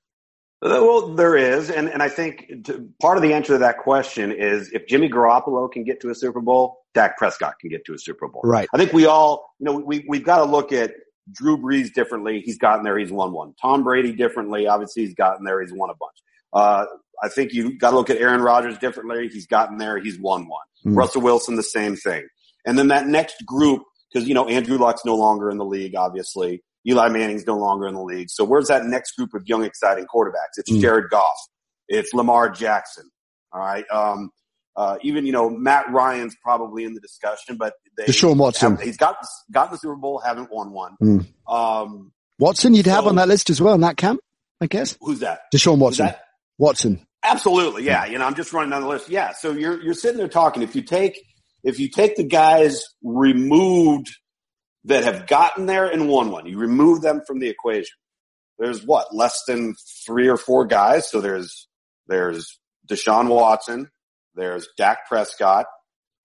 [0.64, 4.32] Well, there is, and and I think to, part of the answer to that question
[4.32, 7.92] is if Jimmy Garoppolo can get to a Super Bowl, Dak Prescott can get to
[7.92, 8.40] a Super Bowl.
[8.42, 8.66] Right.
[8.72, 10.92] I think we all, you know, we we've got to look at
[11.30, 12.40] Drew Brees differently.
[12.40, 12.98] He's gotten there.
[12.98, 13.52] He's won one.
[13.60, 14.66] Tom Brady differently.
[14.66, 15.60] Obviously, he's gotten there.
[15.60, 16.16] He's won a bunch.
[16.54, 16.86] Uh,
[17.22, 19.28] I think you got to look at Aaron Rodgers differently.
[19.28, 19.98] He's gotten there.
[19.98, 20.64] He's won one.
[20.86, 20.96] Mm.
[20.96, 22.26] Russell Wilson, the same thing.
[22.66, 25.94] And then that next group, because you know Andrew Luck's no longer in the league.
[25.94, 28.28] Obviously, Eli Manning's no longer in the league.
[28.30, 30.56] So where's that next group of young, exciting quarterbacks?
[30.58, 30.80] It's Mm.
[30.80, 31.36] Jared Goff.
[31.88, 33.10] It's Lamar Jackson.
[33.52, 33.84] All right.
[33.90, 34.30] Um,
[34.76, 38.72] uh, even you know Matt Ryan's probably in the discussion, but they, Deshaun Watson.
[38.76, 39.16] have- he's got
[39.52, 40.96] got the Super Bowl, haven't won one.
[41.00, 41.26] Mm.
[41.48, 44.18] Um, Watson, you'd have on that list as well in that camp,
[44.60, 44.96] I guess.
[45.00, 45.42] who's that?
[45.54, 46.06] Deshaun Watson.
[46.06, 46.24] that?
[46.58, 47.06] Watson.
[47.22, 48.04] Absolutely, yeah.
[48.06, 49.08] You know, I'm just running down the list.
[49.08, 49.32] Yeah.
[49.38, 50.62] So you're you're sitting there talking.
[50.62, 51.22] If you take
[51.62, 54.10] if you take the guys removed
[54.86, 57.96] that have gotten there and won one, you remove them from the equation.
[58.58, 59.74] There's what less than
[60.06, 61.10] three or four guys.
[61.10, 61.68] So there's
[62.06, 63.90] there's Deshaun Watson,
[64.34, 65.66] there's Dak Prescott,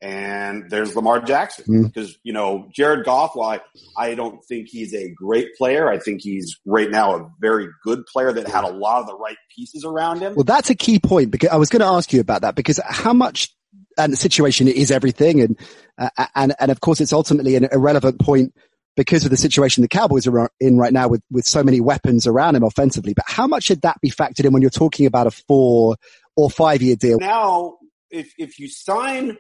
[0.02, 1.66] and there's Lamar Jackson.
[1.66, 1.84] Mm.
[1.86, 3.60] Because you know Jared Goff, while
[3.98, 7.68] I, I don't think he's a great player, I think he's right now a very
[7.84, 10.36] good player that had a lot of the right pieces around him.
[10.36, 12.80] Well, that's a key point because I was going to ask you about that because
[12.86, 13.50] how much
[13.98, 15.60] and the situation is everything and
[15.98, 18.54] uh, and and of course it's ultimately an irrelevant point
[18.96, 22.28] because of the situation the Cowboys are in right now with with so many weapons
[22.28, 23.14] around him offensively.
[23.14, 25.96] But how much should that be factored in when you're talking about a four
[26.36, 27.20] or five year deal?
[27.20, 27.78] now
[28.10, 29.38] if if you sign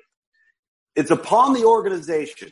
[0.96, 2.52] it's upon the organization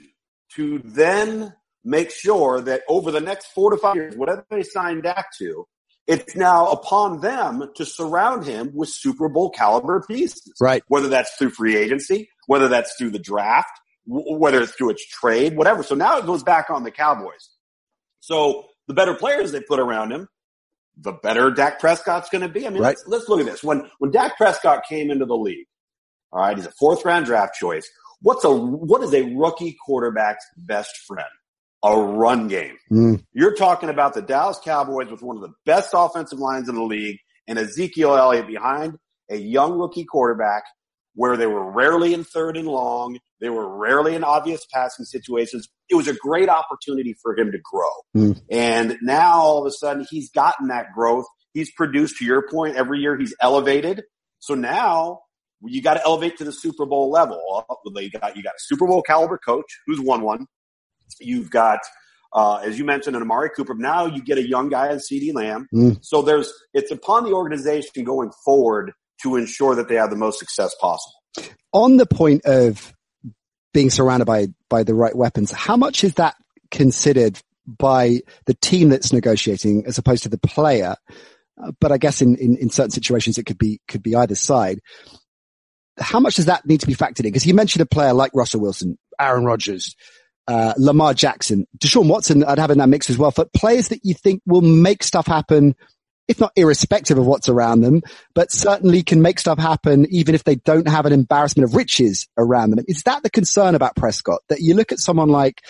[0.55, 5.01] to then make sure that over the next four to five years whatever they sign
[5.01, 5.65] Dak to
[6.07, 10.83] it's now upon them to surround him with Super Bowl caliber pieces Right.
[10.87, 13.71] whether that's through free agency whether that's through the draft
[14.07, 17.49] w- whether it's through its trade whatever so now it goes back on the Cowboys
[18.19, 20.27] so the better players they put around him
[20.99, 22.65] the better Dak Prescott's going to be.
[22.65, 22.97] I mean, Right.
[22.97, 23.63] let's, let's look at this.
[23.63, 25.67] When when Dak Prescott came into the league,
[26.31, 27.87] all right, he's a fourth round draft choice.
[28.19, 31.27] What's a what is a rookie quarterback's best friend?
[31.83, 32.77] A run game.
[32.91, 33.23] Mm.
[33.33, 36.83] You're talking about the Dallas Cowboys with one of the best offensive lines in the
[36.83, 38.97] league and Ezekiel Elliott behind
[39.29, 40.63] a young rookie quarterback
[41.13, 43.19] where they were rarely in third and long.
[43.41, 45.67] They were rarely in obvious passing situations.
[45.89, 47.89] It was a great opportunity for him to grow.
[48.15, 48.41] Mm.
[48.51, 51.25] And now all of a sudden he's gotten that growth.
[51.53, 54.03] He's produced to your point every year he's elevated.
[54.39, 55.19] So now
[55.63, 57.65] you got to elevate to the Super Bowl level.
[57.95, 60.45] You got, you got a Super Bowl caliber coach who's won one.
[61.19, 61.79] You've got,
[62.33, 63.75] uh, as you mentioned, an Amari Cooper.
[63.75, 65.67] Now you get a young guy in CeeDee Lamb.
[65.73, 65.99] Mm.
[66.01, 68.91] So there's, it's upon the organization going forward
[69.23, 71.13] to ensure that they have the most success possible.
[71.73, 72.93] On the point of
[73.73, 76.35] being surrounded by by the right weapons, how much is that
[76.71, 80.95] considered by the team that's negotiating as opposed to the player?
[81.61, 84.35] Uh, but I guess in, in, in certain situations it could be could be either
[84.35, 84.79] side.
[85.99, 87.25] How much does that need to be factored in?
[87.25, 89.95] Because you mentioned a player like Russell Wilson, Aaron Rodgers,
[90.47, 92.43] uh, Lamar Jackson, Deshaun Watson.
[92.43, 93.31] I'd have in that mix as well.
[93.31, 95.75] For players that you think will make stuff happen,
[96.27, 98.01] if not irrespective of what's around them,
[98.33, 102.27] but certainly can make stuff happen even if they don't have an embarrassment of riches
[102.37, 102.83] around them.
[102.87, 104.41] Is that the concern about Prescott?
[104.49, 105.61] That you look at someone like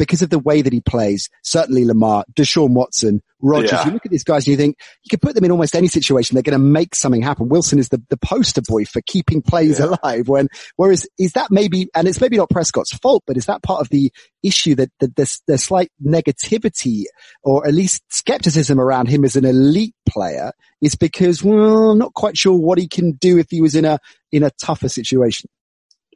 [0.00, 1.28] because of the way that he plays.
[1.42, 3.84] Certainly Lamar, Deshaun Watson, Rodgers, Yeah.
[3.86, 5.88] You look at these guys and you think you could put them in almost any
[5.88, 6.34] situation.
[6.34, 7.50] They're going to make something happen.
[7.50, 9.94] Wilson is the, the poster boy for keeping plays Yeah.
[10.02, 10.26] alive.
[10.26, 13.82] When, whereas is that maybe, and it's maybe not Prescott's fault, but is that part
[13.82, 14.10] of the
[14.42, 17.04] issue that, that there's, there's slight negativity
[17.42, 22.14] or at least skepticism around him as an elite player is because, well, I'm not
[22.14, 23.98] quite sure what he can do if he was in a,
[24.32, 25.50] in a tougher situation.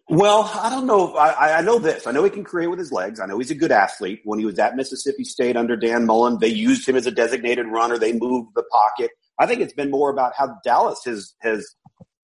[0.08, 1.14] Well, I don't know.
[1.14, 2.06] I, I know this.
[2.06, 3.20] I know he can create with his legs.
[3.20, 4.20] I know he's a good athlete.
[4.24, 7.66] When he was at Mississippi State under Dan Mullen, they used him as a designated
[7.66, 7.96] runner.
[7.98, 9.10] They moved the pocket.
[9.38, 11.66] I think it's been more about how Dallas has has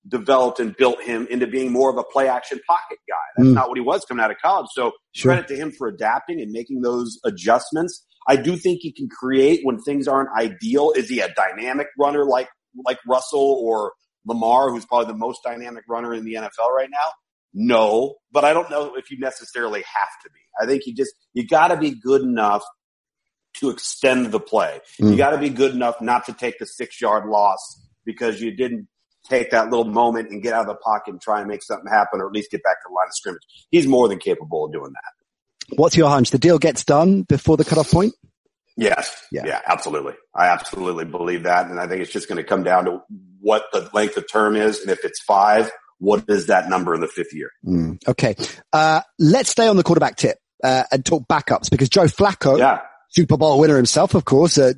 [0.09, 3.15] developed and built him into being more of a play action pocket guy.
[3.37, 3.55] That's Mm.
[3.55, 4.69] not what he was coming out of college.
[4.73, 5.33] So Sure.
[5.33, 8.05] credit to him for adapting and making those adjustments.
[8.29, 10.93] I do think he can create when things aren't ideal.
[10.93, 12.49] Is he a dynamic runner like
[12.87, 13.93] like Russell or
[14.27, 17.09] Lamar, who's probably the most dynamic runner in the NFL right now?
[17.53, 20.41] No, but I don't know if you necessarily have to be.
[20.61, 22.63] I think you just you got to be good enough
[23.55, 24.81] to extend the play.
[25.01, 25.13] Mm.
[25.13, 28.55] You got to be good enough not to take the six yard loss because you
[28.55, 28.87] didn't
[29.29, 31.91] take that little moment and get out of the pocket and try and make something
[31.91, 33.43] happen or at least get back to the line of scrimmage.
[33.71, 35.77] He's more than capable of doing that.
[35.77, 36.31] What's your hunch?
[36.31, 38.15] The deal gets done before the cutoff point?
[38.77, 39.27] Yes.
[39.31, 39.43] Yeah.
[39.45, 39.61] Yeah.
[39.67, 40.15] absolutely.
[40.35, 41.67] I absolutely believe that.
[41.67, 43.03] And I think it's just going to come down to
[43.41, 44.81] what the length of term is.
[44.81, 47.51] And if it's five, what is that number in the fifth year?
[47.65, 48.35] Mm, okay.
[48.73, 52.81] Uh, let's stay on the quarterback tip, uh, and talk backups because Joe Flacco, Yeah.
[53.13, 54.73] Super Bowl winner himself, of course, uh,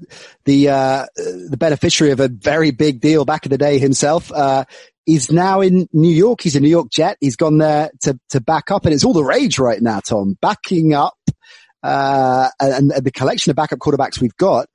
[0.46, 4.64] the, uh, the beneficiary of a very big deal back in the day himself, uh,
[5.06, 6.40] is now in New York.
[6.40, 7.18] He's a New York Jet.
[7.20, 10.38] He's gone there to, to back up and it's all the rage right now, Tom,
[10.40, 11.18] backing up,
[11.82, 14.66] uh, and, and the collection of backup quarterbacks we've got.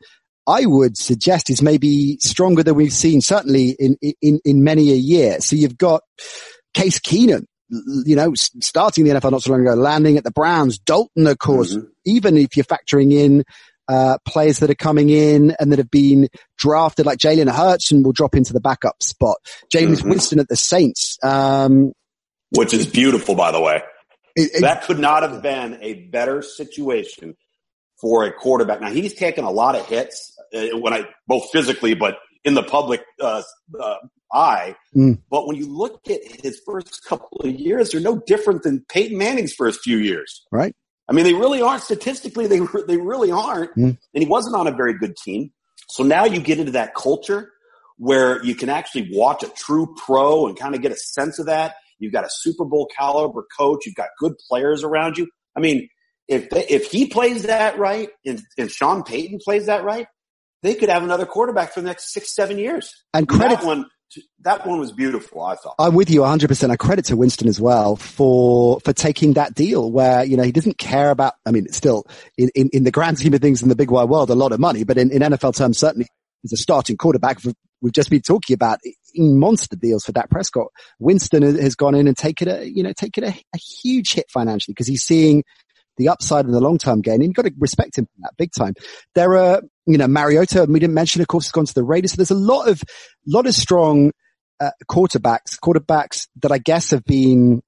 [0.47, 4.95] I would suggest is maybe stronger than we've seen, certainly in, in, in many a
[4.95, 5.41] year.
[5.41, 6.01] So you've got
[6.73, 10.79] Case Keenum, you know, starting the NFL not so long ago, landing at the Browns,
[10.79, 11.87] Dalton, of course, Mhm.
[12.05, 13.43] even if you're factoring in,
[13.89, 18.05] uh, players that are coming in and that have been drafted like Jalen Hurts and
[18.05, 19.37] will drop into the backup spot.
[19.73, 20.09] Jameis Mhm.
[20.09, 21.17] Winston at the Saints.
[21.23, 21.91] Um,
[22.51, 23.81] Which is beautiful, by the way.
[24.35, 27.35] it- it- That could not have been a better situation
[27.99, 28.79] for a quarterback.
[28.81, 33.01] Now he's taken a lot of hits when I both physically, but in the public
[33.21, 33.43] uh,
[33.79, 33.95] uh,
[34.31, 34.75] eye.
[34.95, 35.21] Mm.
[35.29, 39.17] But when you look at his first couple of years, they're no different than Peyton
[39.17, 40.45] Manning's first few years.
[40.51, 40.73] Right.
[41.09, 42.47] I mean, they really aren't statistically.
[42.47, 43.71] They they really aren't.
[43.75, 43.97] Mm.
[44.13, 45.51] And he wasn't on a very good team.
[45.89, 47.51] So now you get into that culture
[47.97, 51.47] where you can actually watch a true pro and kind of get a sense of
[51.47, 51.75] that.
[51.99, 53.85] You've got a Super Bowl caliber coach.
[53.85, 55.27] You've got good players around you.
[55.55, 55.89] I mean,
[56.27, 60.07] if they, if he plays that right and, and Sean Payton plays that right,
[60.63, 62.91] they could have another quarterback for the next six, seven years.
[63.13, 63.85] and credit that one,
[64.41, 65.43] that one was beautiful.
[65.43, 65.75] I thought.
[65.79, 66.69] I'm with you 100%.
[66.69, 70.51] I credit to Winston as well for, for taking that deal where, you know, he
[70.51, 72.05] doesn't care about, I mean, it's still
[72.37, 74.51] in, in, in the grand scheme of things in the big wide world, a lot
[74.51, 76.07] of money, but in, in NFL terms, certainly
[76.43, 77.39] as a starting quarterback,
[77.81, 78.79] we've just been talking about
[79.15, 80.67] monster deals for Dak Prescott.
[80.99, 84.25] Winston has- has gone in and taken a, you know, taken a, a huge hit
[84.31, 85.43] financially because he's seeing
[85.97, 88.51] the upside in the long-term gain and you've got to respect him for that big
[88.51, 88.73] time.
[89.15, 92.11] There are, you know, Mariota, we didn't mention, of course, has gone to the Raiders.
[92.11, 92.81] So there's a lot of,
[93.25, 94.11] lot of strong,
[94.59, 97.61] uh, quarterbacks, quarterbacks that I guess have been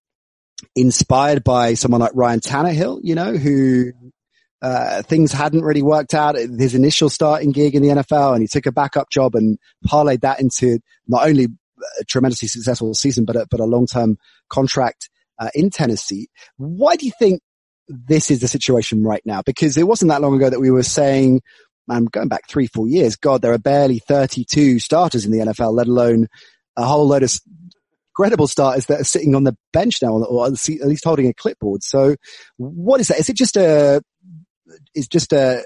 [0.75, 3.91] inspired by someone like Ryan Tannehill, you know, who,
[4.61, 8.47] uh, things hadn't really worked out his initial starting gig in the NFL and he
[8.47, 11.47] took a backup job and parlayed that into not only
[11.99, 14.17] a tremendously successful season, but a, but a long-term
[14.49, 16.27] contract, uh, in Tennessee.
[16.57, 17.41] Why do you think
[17.89, 19.41] this is the situation right now?
[19.41, 21.41] Because it wasn't that long ago that we were saying,
[21.89, 25.73] I'm going back three, four years, God, there are barely 32 starters in the NFL,
[25.73, 26.27] let alone
[26.77, 27.33] a whole load of
[28.11, 31.83] incredible starters that are sitting on the bench now, or at least holding a clipboard.
[31.83, 32.15] So,
[32.57, 33.19] what is that?
[33.19, 34.01] Is it just a
[34.93, 35.63] is just a,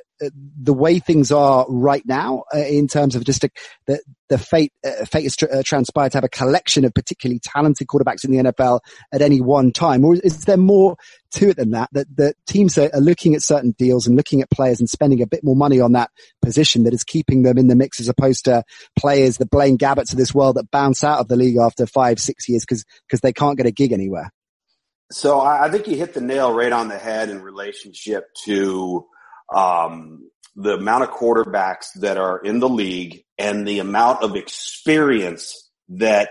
[0.62, 3.50] the way things are right now uh, in terms of just a,
[3.88, 7.40] the the fate uh, fate has tr- uh, transpired to have a collection of particularly
[7.40, 8.80] talented quarterbacks in the NFL
[9.12, 10.96] at any one time, or is there more
[11.32, 11.90] to it than that?
[11.92, 15.22] That that teams are, are looking at certain deals and looking at players and spending
[15.22, 16.10] a bit more money on that
[16.42, 18.64] position that is keeping them in the mix, as opposed to
[18.98, 22.20] players, the Blaine Gabberts of this world that bounce out of the league after five,
[22.20, 24.32] six years because because they can't get a gig anywhere.
[25.14, 29.06] So I I think you hit the nail right on the head in relationship to
[29.54, 35.70] um, the amount of quarterbacks that are in the league and the amount of experience
[35.90, 36.30] that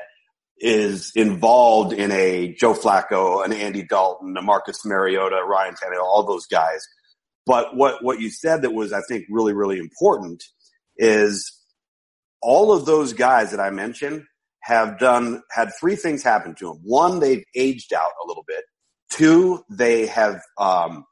[0.58, 6.24] is involved in a Joe Flacco, an Andy Dalton, a Marcus Mariota, Ryan Tannehill, all
[6.24, 6.80] those guys.
[7.46, 10.44] But what, what you said that was, I think, really, really important
[10.96, 11.52] is
[12.40, 14.24] all of those guys that I mentioned
[14.60, 16.78] have done, had three things happen to them.
[16.84, 18.62] One, they've aged out a little bit.
[19.12, 21.04] Two, they have, um,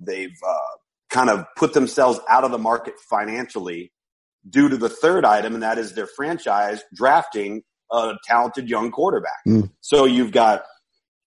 [0.00, 0.76] they've uh,
[1.10, 3.92] kind of put themselves out of the market financially
[4.48, 9.44] due to the third item, and that is their franchise drafting a talented young quarterback.
[9.46, 9.70] Mm.
[9.80, 10.64] So you've got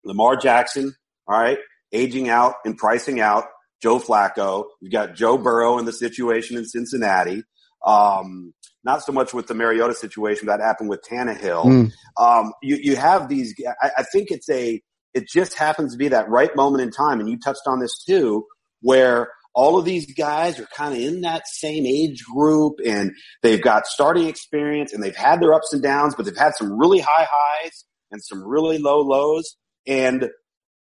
[0.04, 0.94] Lamar Jackson,
[1.26, 1.60] all right,
[1.94, 3.46] aging out and pricing out
[3.82, 4.66] Joe Flacco.
[4.82, 7.44] You've got Joe Burrow in the situation in Cincinnati.
[7.86, 8.54] Um,
[8.84, 11.64] not so much with the Mariota situation that happened with Tannehill.
[11.64, 11.92] Mm.
[12.18, 14.82] Um, you, you have these, I, I think it's a,
[15.14, 17.20] it just happens to be that right moment in time.
[17.20, 18.46] And you touched on this too,
[18.82, 23.62] where all of these guys are kind of in that same age group and they've
[23.62, 27.00] got starting experience and they've had their ups and downs, but they've had some really
[27.00, 29.56] high highs and some really low lows.
[29.88, 30.30] And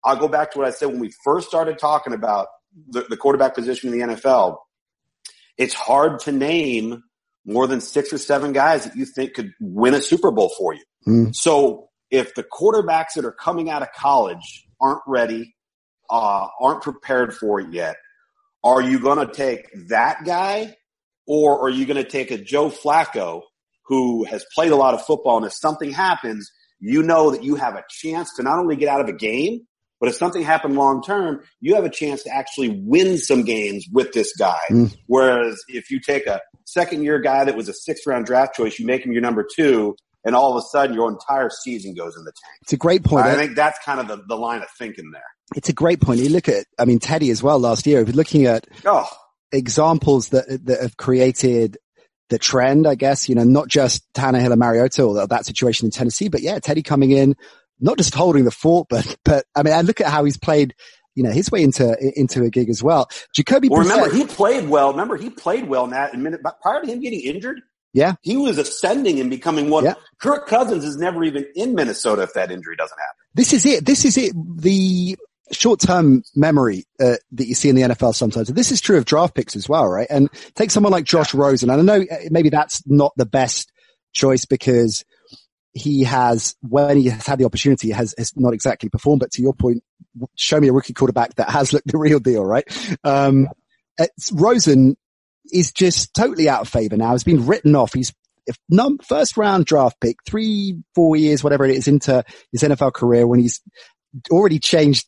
[0.03, 2.47] I'll go back to what I said when we first started talking about
[2.89, 4.57] the, the quarterback position in the NFL.
[5.57, 7.03] It's hard to name
[7.45, 10.73] more than six or seven guys that you think could win a Super Bowl for
[10.73, 10.83] you.
[11.07, 11.35] Mm.
[11.35, 15.55] So if the quarterbacks that are coming out of college aren't ready,
[16.09, 17.97] uh, aren't prepared for it yet,
[18.63, 20.75] are you going to take that guy
[21.25, 23.41] or are you going to take a Joe Flacco
[23.85, 27.55] who has played a lot of football and if something happens, you know that you
[27.55, 29.61] have a chance to not only get out of a game,
[29.99, 33.85] but if something happened long term, you have a chance to actually win some games
[33.91, 34.59] with this guy.
[34.69, 34.95] Mm.
[35.07, 38.77] Whereas if you take a second year guy that was a sixth round draft choice,
[38.77, 39.95] you make him your number two,
[40.27, 42.59] and all of a sudden your entire season goes in the tank.
[42.61, 43.25] It's a great point.
[43.25, 45.23] I think that's kind of the, the line of thinking there.
[45.55, 46.19] It's a great point.
[46.19, 48.01] You look at, I mean, Teddy as well last year.
[48.01, 49.09] If you're looking at Oh,
[49.53, 51.77] examples that that have created
[52.29, 55.91] the trend, I guess, you know, not just Tannehill and Mariota or that situation in
[55.91, 57.37] Tennessee, but yeah, Teddy coming in,
[57.79, 60.75] not just holding the fort, but, but I mean, I look at how he's played,
[61.15, 63.07] you know, his way into, into a gig as well.
[63.33, 64.91] Jacoby well, Brissett, remember he played well.
[64.91, 67.61] Remember he played well in that in minute, but prior to him getting injured,
[67.93, 68.15] Yeah.
[68.21, 69.85] he was ascending and becoming one.
[69.85, 69.95] Yeah.
[70.19, 73.15] Kirk Cousins is never even in Minnesota if that injury doesn't happen.
[73.33, 73.85] this is it.
[73.85, 74.33] This is it.
[74.35, 75.17] The
[75.51, 78.49] short-term memory uh, that you see in the NFL sometimes.
[78.49, 80.07] And this is true of draft picks as well, right?
[80.09, 81.69] And take someone like Josh Rosen.
[81.69, 83.71] And I know uh, maybe that's not the best
[84.13, 85.05] choice because
[85.73, 89.19] he has, when he has had the opportunity, has, has not exactly performed.
[89.21, 89.83] But to your point,
[90.35, 92.65] show me a rookie quarterback that has looked the real deal, right?
[93.03, 93.47] Um,
[93.97, 94.97] it's, Rosen
[95.51, 97.13] is just totally out of favor now.
[97.13, 97.93] He's been written off.
[97.93, 98.13] He's
[98.47, 102.93] if num- first round draft pick, three, four years, whatever it is into his NFL
[102.93, 103.61] career when he's
[104.31, 105.05] already changed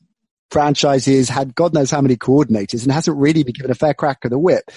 [0.51, 4.25] franchises, had God knows how many coordinators and hasn't really been given a fair crack
[4.25, 4.69] of the whip.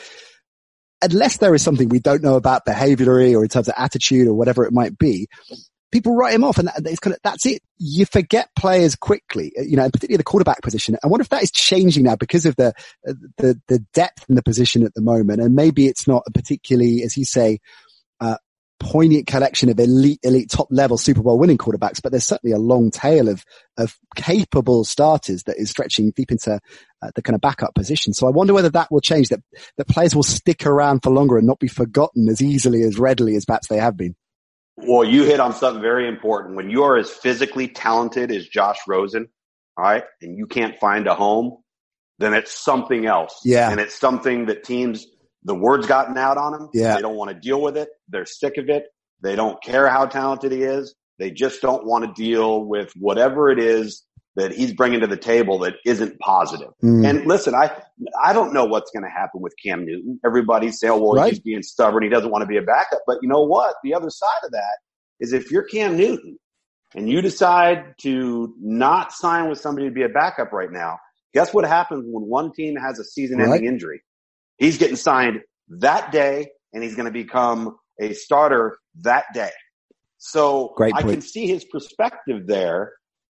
[1.03, 4.35] Unless there is something we don't know about behaviorally or in terms of attitude or
[4.35, 5.27] whatever it might be,
[5.93, 7.63] people write him off and that, it's kind of, that's it.
[7.79, 10.97] You forget players quickly, you know, particularly the quarterback position.
[11.05, 12.73] I wonder if that is changing now because of the,
[13.05, 15.41] the, the depth in the position at the moment.
[15.41, 17.61] And maybe it's not a particularly, as you say,
[18.21, 18.39] uh,
[18.81, 22.59] poignant collection of elite, elite top level Super Bowl winning quarterbacks, but there's certainly a
[22.59, 23.45] long tail of,
[23.77, 26.59] of capable starters that is stretching deep into
[27.03, 28.13] uh, the kind of backup position.
[28.13, 29.41] So I wonder whether that will change, that,
[29.77, 33.37] that players will stick around for longer and not be forgotten as easily, as readily
[33.37, 34.17] as perhaps they have been.
[34.77, 36.57] Well, you hit on something very important.
[36.57, 39.29] When you are as physically talented as Josh Rosen,
[39.77, 41.59] all right, and you can't find a home,
[42.19, 43.41] then it's something else.
[43.45, 43.71] Yeah.
[43.71, 45.07] And it's something that teams,
[45.45, 46.69] the word's gotten out on him.
[46.73, 46.95] Yeah.
[46.97, 47.89] They don't want to deal with it.
[48.09, 48.87] They're sick of it.
[49.23, 50.95] They don't care how talented he is.
[51.19, 54.05] They just don't want to deal with whatever it is
[54.37, 56.71] that he's bringing to the table that isn't positive.
[56.83, 57.07] Mm.
[57.07, 57.83] And listen, I
[58.25, 60.19] I don't know what's going to happen with Cam Newton.
[60.25, 61.31] Everybody's saying, "Well, Right.
[61.31, 62.03] he's being stubborn.
[62.03, 63.75] He doesn't want to be a backup." But you know what?
[63.85, 64.79] The other side of that
[65.21, 66.39] is if you're Cam Newton
[66.95, 70.99] and you decide to not sign with somebody to be a backup right now,
[71.35, 73.63] guess what happens when one team has a season-ending Right.
[73.63, 74.03] injury?
[74.59, 79.51] He's getting signed that day, and he's going to become a starter that day.
[80.19, 81.13] So Great I point.
[81.15, 82.93] can see his perspective there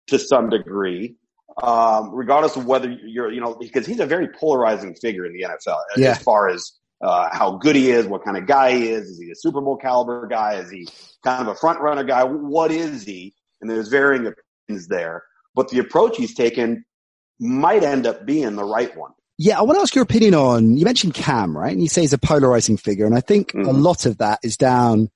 [0.09, 1.15] to some degree,
[1.61, 5.43] um, regardless of whether you're, you know, because he's a very polarizing figure in the
[5.43, 6.11] NFL Yeah.
[6.11, 9.05] as far as uh, how good he is, what kind of guy he is.
[9.07, 10.55] Is he a Super Bowl caliber guy?
[10.55, 10.87] Is he
[11.23, 12.23] kind of a front runner guy?
[12.25, 13.33] What is he?
[13.61, 15.23] And there's varying opinions there,
[15.55, 16.83] but the approach he's taken
[17.39, 19.11] might end up being the right one.
[19.37, 21.71] Yeah, I want to ask your opinion on, you mentioned Cam, right?
[21.71, 23.05] And you say he's a polarizing figure.
[23.05, 23.81] And I think a Mhm.
[23.81, 25.09] lot of that is down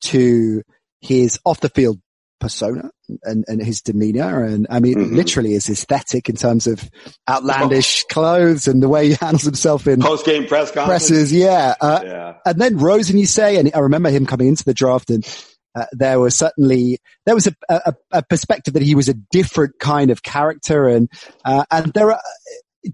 [0.00, 0.62] to
[1.00, 2.00] his off the field
[2.40, 2.90] persona
[3.24, 4.44] and, and his demeanor.
[4.44, 5.16] And I mean, Mhm.
[5.16, 6.88] literally his aesthetic in terms of
[7.28, 11.08] outlandish clothes and the way he handles himself in Post game press conference.
[11.08, 11.32] presses.
[11.32, 11.74] Yeah.
[11.80, 12.34] Uh, Yeah.
[12.46, 15.26] and then Rosen, you say, and I remember him coming into the draft and
[15.74, 19.78] uh, there was certainly, there was a, a, a perspective that he was a different
[19.78, 20.88] kind of character.
[20.88, 21.08] And,
[21.44, 22.20] uh, and there are,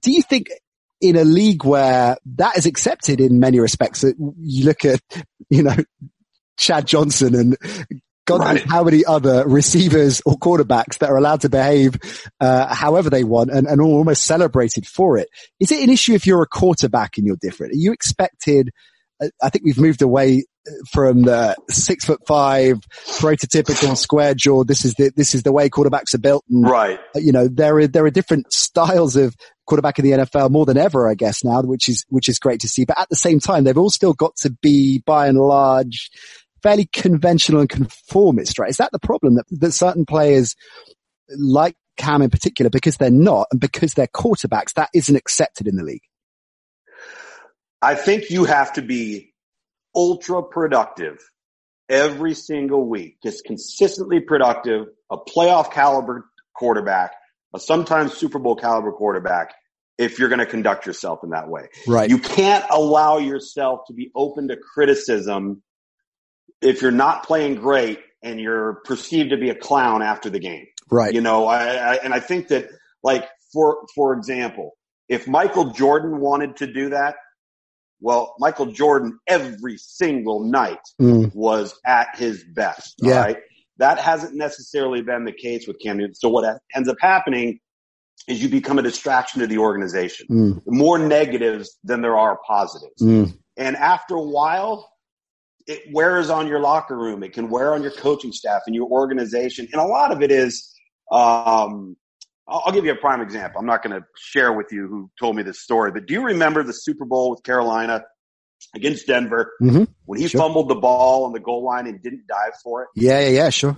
[0.02, 0.48] do you think
[1.00, 5.00] in a league where that is accepted in many respects, that you look at,
[5.50, 5.76] you know,
[6.58, 7.56] Chad Johnson and
[8.26, 8.66] God knows Right.
[8.70, 11.96] how many other receivers or quarterbacks that are allowed to behave
[12.40, 15.28] uh, however they want and, and are almost celebrated for it.
[15.60, 17.72] Is it an issue if you're a quarterback and you're different?
[17.74, 18.70] Are you expected?
[19.22, 22.78] uh, I think we've moved away uh, from the six foot five
[23.18, 24.64] prototypical square jaw.
[24.64, 26.98] This is the this is the way quarterbacks are built, and Right.
[27.14, 29.34] uh, you know there are there are different styles of
[29.66, 32.60] quarterback in the NFL more than ever, I guess now, which is which is great
[32.60, 32.84] to see.
[32.84, 36.10] But at the same time, they've all still got to be by and large
[36.64, 38.70] fairly conventional and conformist, right?
[38.70, 40.56] Is that the problem that, that certain players
[41.38, 45.76] like Cam in particular, because they're not and because they're quarterbacks, that isn't accepted in
[45.76, 46.02] the league?
[47.82, 49.34] I think you have to be
[49.94, 51.18] ultra productive
[51.90, 56.24] every single week, just consistently productive, a playoff caliber
[56.56, 57.12] quarterback,
[57.54, 59.54] a sometimes Super Bowl caliber quarterback,
[59.98, 61.68] if you're going to conduct yourself in that way.
[61.86, 62.08] Right.
[62.08, 65.62] You can't allow yourself to be open to criticism
[66.64, 70.66] if you're not playing great and you're perceived to be a clown after the game.
[70.90, 71.12] right.
[71.14, 72.68] You know, I, I and I think that
[73.02, 74.72] like for for example,
[75.08, 77.16] if Michael Jordan wanted to do that,
[78.00, 82.94] well, Michael Jordan every single night Mm, was at his best.
[83.02, 83.20] Yeah.
[83.20, 83.36] Right.
[83.78, 86.14] That hasn't necessarily been the case with Cam Newton.
[86.14, 86.44] So what
[86.74, 87.58] ends up happening
[88.28, 90.26] is you become a distraction to the organization.
[90.30, 93.02] mm, More negatives than there are positives.
[93.02, 93.36] mm.
[93.56, 94.88] And after a while,
[95.66, 97.22] it wears on your locker room.
[97.22, 99.66] It can wear on your coaching staff and your organization.
[99.72, 100.74] And a lot of it is,
[101.10, 101.96] um,
[102.46, 103.58] I'll, give you a prime example.
[103.60, 106.22] I'm not going to share with you who told me this story, but do you
[106.22, 108.04] remember the Super Bowl with Carolina
[108.74, 109.88] against Denver Mhm.
[110.04, 110.40] when he Sure.
[110.42, 112.88] fumbled the ball on the goal line and didn't dive for it?
[112.94, 113.76] Yeah, yeah, yeah, sure.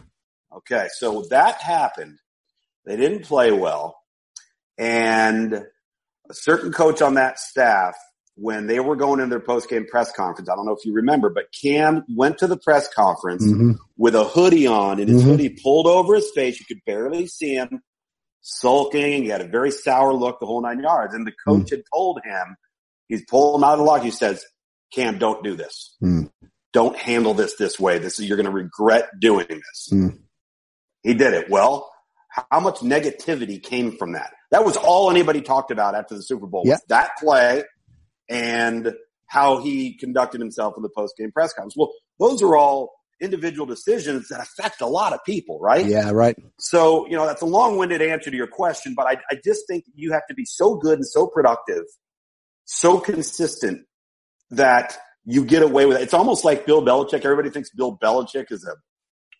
[0.56, 2.18] Okay, so that happened.
[2.84, 3.96] They didn't play well.
[4.78, 7.96] And a certain coach on that staff,
[8.36, 11.30] when they were going in their post-game press conference, I don't know if you remember,
[11.30, 15.24] but Cam went to the press conference hmm with a hoodie on and his Mhm.
[15.24, 16.60] hoodie pulled over his face.
[16.60, 17.80] You could barely see him
[18.42, 19.22] sulking.
[19.22, 21.14] He had a very sour look the whole nine yards.
[21.14, 22.56] And the coach had told him,
[23.08, 24.02] he's pulling him out of the lock.
[24.02, 24.44] He says,
[24.92, 25.96] Cam, don't do this.
[26.02, 26.30] Mm.
[26.74, 27.98] Don't handle this this way.
[27.98, 29.88] This is, you're going to regret doing this.
[29.90, 30.18] Mm.
[31.02, 31.48] He did it.
[31.48, 31.90] Well,
[32.28, 34.30] how much negativity came from that?
[34.50, 36.64] That was all anybody talked about after the Super Bowl.
[36.64, 37.64] was That play
[38.28, 38.94] and
[39.28, 41.74] how he conducted himself in the post-game press conference.
[41.76, 45.84] Well, those are all individual decisions that affect a lot of people, right?
[45.84, 46.36] Yeah, right.
[46.58, 49.84] So, you know, that's a long-winded answer to your question, but I, I just think
[49.94, 51.84] you have to be so good and so productive,
[52.64, 53.86] so consistent
[54.50, 56.02] that you get away with it.
[56.02, 57.24] It's almost like Bill Belichick.
[57.24, 58.74] Everybody thinks Bill Belichick is a,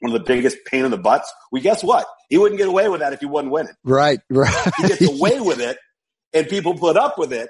[0.01, 1.33] one of the biggest pain in the butts.
[1.53, 2.07] Well, guess what?
[2.29, 3.75] He wouldn't get away with that if he wasn't winning.
[3.85, 4.73] Right, right.
[4.79, 5.79] He gets away with it
[6.33, 7.49] and people put up with it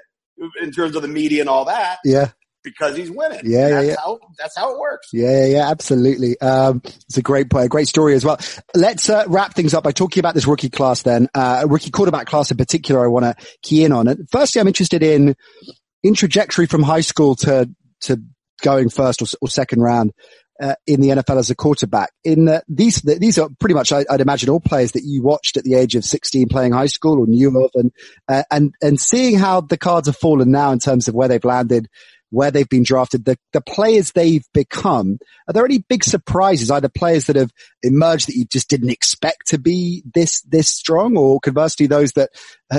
[0.61, 2.31] in terms of the media and all that yeah,
[2.63, 3.39] because he's winning.
[3.43, 3.95] Yeah, yeah, that's yeah.
[4.03, 5.07] How, that's how it works.
[5.13, 6.39] yeah, yeah, yeah, absolutely.
[6.39, 8.37] Um, it's a great, a great story as well.
[8.75, 12.27] Let's uh, wrap things up by talking about this rookie class then, uh, rookie quarterback
[12.27, 13.03] class in particular.
[13.03, 14.19] I want to key in on it.
[14.31, 15.35] Firstly, I'm interested in
[16.03, 17.69] in trajectory from high school to
[18.01, 18.21] to
[18.61, 20.11] going first or, or second round.
[20.59, 24.05] Uh, in the NFL as a quarterback, in uh, these these are pretty much, I,
[24.09, 27.19] I'd imagine, all players that you watched at the age of 16 playing high school
[27.19, 27.91] or knew of, and
[28.27, 31.45] uh, and and seeing how the cards have fallen now in terms of where they've
[31.45, 31.87] landed,
[32.29, 35.19] where they've been drafted, the the players they've become.
[35.47, 37.51] Are there any big surprises, either players that have
[37.83, 42.31] emerged that you just didn't expect to be this this strong, or conversely those that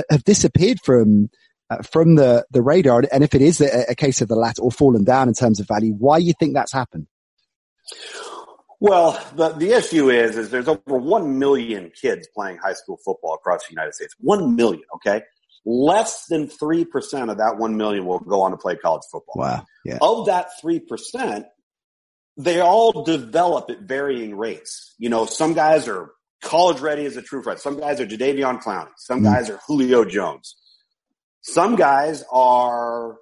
[0.09, 1.29] have disappeared from
[1.69, 3.03] uh, from the the radar?
[3.11, 5.59] And if it is a, a case of the latter or fallen down in terms
[5.59, 7.07] of value, why do you think that's happened?
[8.81, 13.33] Well, the, the issue is, is there's over 1 million kids playing high school football
[13.35, 14.15] across the United States.
[14.19, 15.21] 1 million, okay?
[15.65, 16.85] Less than 3%
[17.29, 19.35] of that 1 million will go on to play college football.
[19.35, 19.65] Wow.
[19.83, 19.97] Yeah.
[20.01, 21.43] Of that 3%,
[22.37, 24.95] they all develop at varying rates.
[24.97, 26.11] You know, some guys are
[26.41, 27.61] college ready as a true freshman.
[27.61, 28.91] Some guys are Jadeveon Clowney.
[28.95, 29.23] Some Mm.
[29.25, 30.55] guys are Julio Jones.
[31.41, 33.17] Some guys are,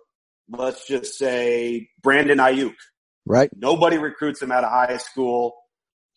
[0.50, 2.76] let's just say, Brandon Aiyuk.
[3.28, 3.50] Right.
[3.56, 5.56] Nobody recruits him out of high school,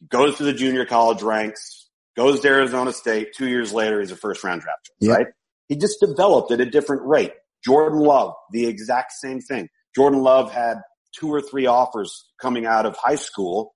[0.08, 3.34] goes to the junior college ranks, goes to Arizona State.
[3.36, 5.14] Two years later, he's a first round draft choice, Yeah.
[5.14, 5.26] right?
[5.68, 7.32] He just developed at a different rate.
[7.64, 9.68] Jordan Love, the exact same thing.
[9.94, 10.78] Jordan Love had
[11.12, 13.74] two or three offers coming out of high school,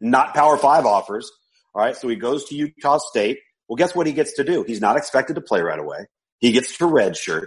[0.00, 1.30] not power five offers.
[1.74, 1.96] All right.
[1.96, 3.38] So he goes to Utah State.
[3.68, 4.62] Well, guess what he gets to do?
[4.66, 6.06] He's not expected to play right away.
[6.38, 7.46] He gets to redshirt.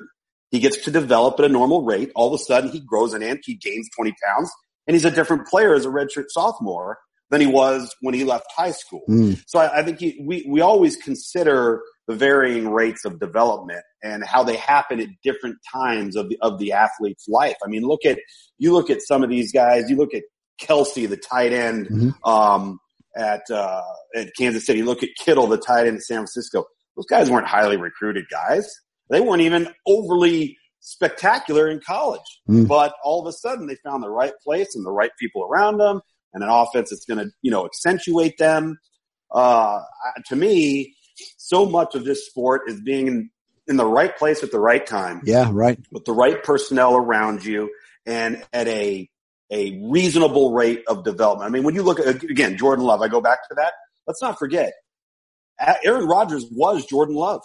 [0.49, 2.11] He gets to develop at a normal rate.
[2.15, 3.41] All of a sudden he grows an inch.
[3.45, 4.51] He gains 20 pounds
[4.87, 6.97] and he's a different player as a redshirt sophomore
[7.31, 9.01] than he was when he left high school.
[9.09, 9.41] Mm.
[9.47, 14.23] So I, I think he, we, we always consider the varying rates of development and
[14.23, 17.55] how they happen at different times of the, of the athlete's life.
[17.65, 18.19] I mean, look at,
[18.59, 20.21] you look at some of these guys, you look at
[20.61, 22.13] Kelce, the tight end, Mhm.
[22.23, 22.79] um,
[23.17, 23.81] at uh,
[24.13, 24.83] at Kansas City.
[24.83, 26.65] Look at Kittle, the tight end in San Francisco.
[26.97, 28.69] Those guys weren't highly recruited guys.
[29.09, 32.21] They weren't even overly spectacular in college.
[32.47, 32.67] Mm.
[32.67, 35.77] But all of a sudden, they found the right place and the right people around
[35.77, 36.01] them,
[36.33, 38.77] and an offense that's going to you know accentuate them.
[39.31, 39.81] Uh,
[40.27, 40.95] to me,
[41.37, 43.29] so much of this sport is being in,
[43.67, 45.21] in the right place at the right time.
[45.25, 45.79] Yeah, right.
[45.91, 47.71] With the right personnel around you,
[48.05, 49.09] and at a
[49.51, 51.47] a reasonable rate of development.
[51.47, 53.73] I mean, when you look at, again, Jordan Love, I go back to that.
[54.07, 54.73] Let's not forget,
[55.83, 57.41] Aaron Rodgers was Jordan Love.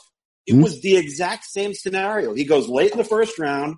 [0.51, 0.63] It mm-hmm.
[0.63, 2.35] was the exact same scenario.
[2.35, 3.77] He goes late in the first round.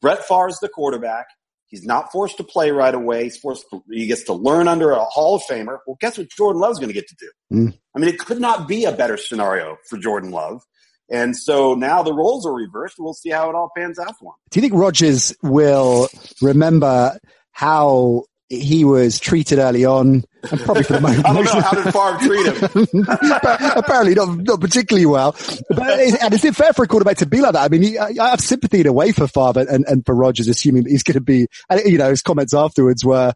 [0.00, 1.26] Brett Favre's the quarterback.
[1.68, 3.22] He's not forced to play right away.
[3.22, 5.78] He's forced to, he gets to learn under a Hall of Famer.
[5.86, 7.30] Well, guess what Jordan Love's going to get to do?
[7.52, 7.78] Mm.
[7.94, 10.60] I mean, it could not be a better scenario for Jordan Love.
[11.08, 12.96] And so now the roles are reversed.
[12.98, 14.36] We'll see how it all pans out for him.
[14.50, 16.08] Do you think Rodgers will
[16.42, 17.16] remember
[17.52, 21.24] how he was treated early on, and probably for the most.
[21.24, 23.06] I don't know how did Favre treat him.
[23.76, 25.34] Apparently, not not particularly well.
[25.70, 27.64] But is, and is it fair for a quarterback to be like that?
[27.64, 30.48] I mean, he, I have sympathy in a way for Favre and, and for Rodgers,
[30.48, 31.46] assuming that he's going to be.
[31.70, 33.32] And you know, his comments afterwards were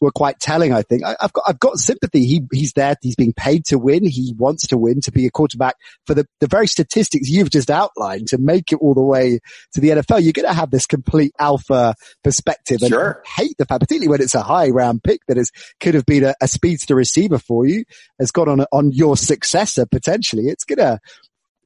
[0.00, 0.72] were quite telling.
[0.72, 2.26] I think I, have got I've got sympathy.
[2.26, 2.96] He he's there.
[3.02, 4.04] He's being paid to win.
[4.04, 5.76] He wants to win to be a quarterback
[6.06, 9.40] for the the very statistics you've just outlined to make it all the way
[9.72, 10.22] to the NFL.
[10.22, 13.22] You're going to have this complete alpha perspective and sure.
[13.36, 16.24] hate the fact, particularly when it's a high round pick that is could have been
[16.24, 17.84] a, a speedster receiver for you,
[18.18, 20.48] has got on on your successor potentially.
[20.48, 21.00] It's gonna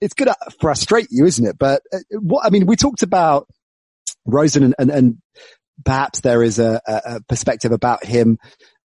[0.01, 1.59] it's gonna frustrate you, isn't it?
[1.59, 3.49] But uh, what I mean, we talked about
[4.27, 5.19] Rosen and, and, and
[5.85, 8.39] perhaps there is a, a perspective about him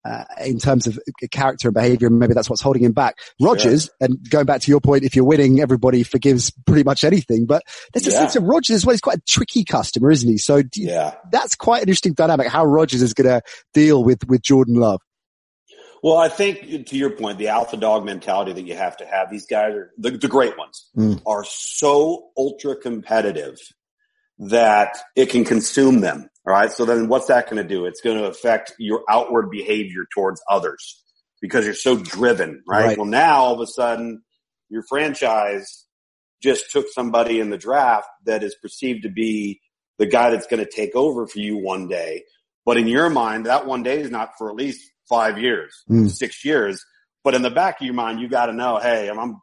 [0.04, 0.98] uh, in terms of
[1.30, 3.16] character and behavior, and maybe that's what's holding him back.
[3.40, 3.94] Rodgers, sure.
[4.00, 7.46] and going back to your point, if you're winning, everybody forgives pretty much anything.
[7.46, 8.18] But there's a yeah.
[8.18, 8.92] sense of Rodgers as well.
[8.92, 10.36] He's quite a tricky customer, isn't he?
[10.36, 11.14] So you, yeah.
[11.30, 12.48] that's quite an interesting dynamic.
[12.48, 13.42] How Rodgers is going to
[13.72, 15.00] deal with with Jordan Love.
[16.02, 19.30] Well, I think to your point, the alpha dog mentality that you have to have.
[19.30, 21.18] These guys are the, the great ones mm.
[21.24, 23.56] are so ultra competitive
[24.38, 26.28] that it can consume them.
[26.46, 26.70] All right.
[26.70, 27.86] So then what's that going to do?
[27.86, 31.02] It's going to affect your outward behavior towards others
[31.40, 32.86] because you're so driven, right?
[32.86, 32.98] right?
[32.98, 34.22] Well, now all of a sudden
[34.68, 35.86] your franchise
[36.42, 39.60] just took somebody in the draft that is perceived to be
[39.98, 42.24] the guy that's going to take over for you one day.
[42.66, 46.10] But in your mind, that one day is not for at least five years, mm.
[46.10, 46.84] six years.
[47.22, 49.36] But in the back of your mind, you got to know, hey, I'm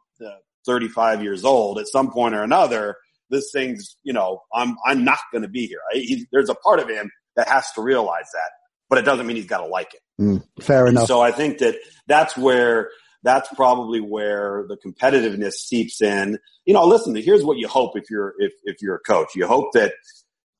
[0.66, 2.96] 35 years old at some point or another
[3.32, 5.80] this thing's, you know, I'm, I'm not going to be here.
[5.92, 8.50] He, there's a part of him that has to realize that,
[8.88, 10.00] but it doesn't mean he's got to like it.
[10.22, 11.08] Mm, fair enough.
[11.08, 11.76] So I think that
[12.06, 12.90] that's where,
[13.24, 16.38] that's probably where the competitiveness seeps in.
[16.66, 19.34] You know, listen, here's what you hope if you're, if, if you're a coach.
[19.34, 19.94] You hope that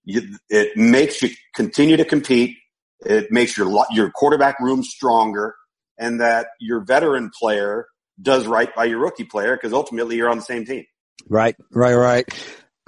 [0.04, 2.56] you, it makes you continue to compete.
[3.04, 5.54] It makes your, your quarterback room stronger
[5.98, 7.86] and that your veteran player
[8.20, 10.84] does right by your rookie player because ultimately you're on the same team.
[11.28, 12.28] Right, right, right.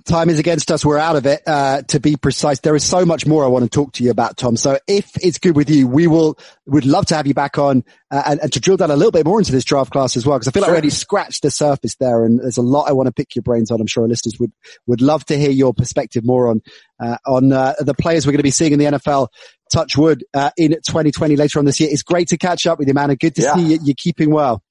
[0.05, 0.85] Time is against us.
[0.85, 1.43] We're out of it.
[1.47, 4.11] Uh, to be precise, there is so much more I want to talk to you
[4.11, 4.55] about, Tom.
[4.55, 7.85] So if it's good with you, we will, would love to have you back on
[8.11, 10.27] uh, and, and, to drill down a little bit more into this draft class as
[10.27, 10.39] well.
[10.39, 10.69] Cause I feel sure.
[10.69, 13.35] like we already scratched the surface there and there's a lot I want to pick
[13.35, 13.81] your brains on.
[13.81, 14.53] I'm sure our listeners would,
[14.87, 16.61] would love to hear your perspective more on,
[17.01, 19.29] uh, on, uh, the players we're going to be seeing in the NFL.
[19.73, 21.89] Touch wood, uh, in 2020 later on this year.
[21.91, 23.09] It's great to catch up with you, man.
[23.09, 23.55] And good to yeah.
[23.55, 23.79] see you.
[23.83, 24.63] You're keeping well.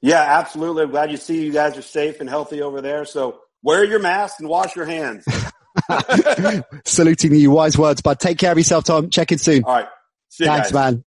[0.00, 0.84] Yeah, absolutely.
[0.84, 3.04] I'm glad you see you guys are safe and healthy over there.
[3.04, 5.24] So wear your mask and wash your hands.
[6.84, 8.20] Saluting you, wise words, bud.
[8.20, 9.10] take care of yourself, Tom.
[9.10, 9.64] Check in soon.
[9.64, 9.88] All right.
[10.38, 10.92] Thanks, guys.
[10.92, 11.04] man.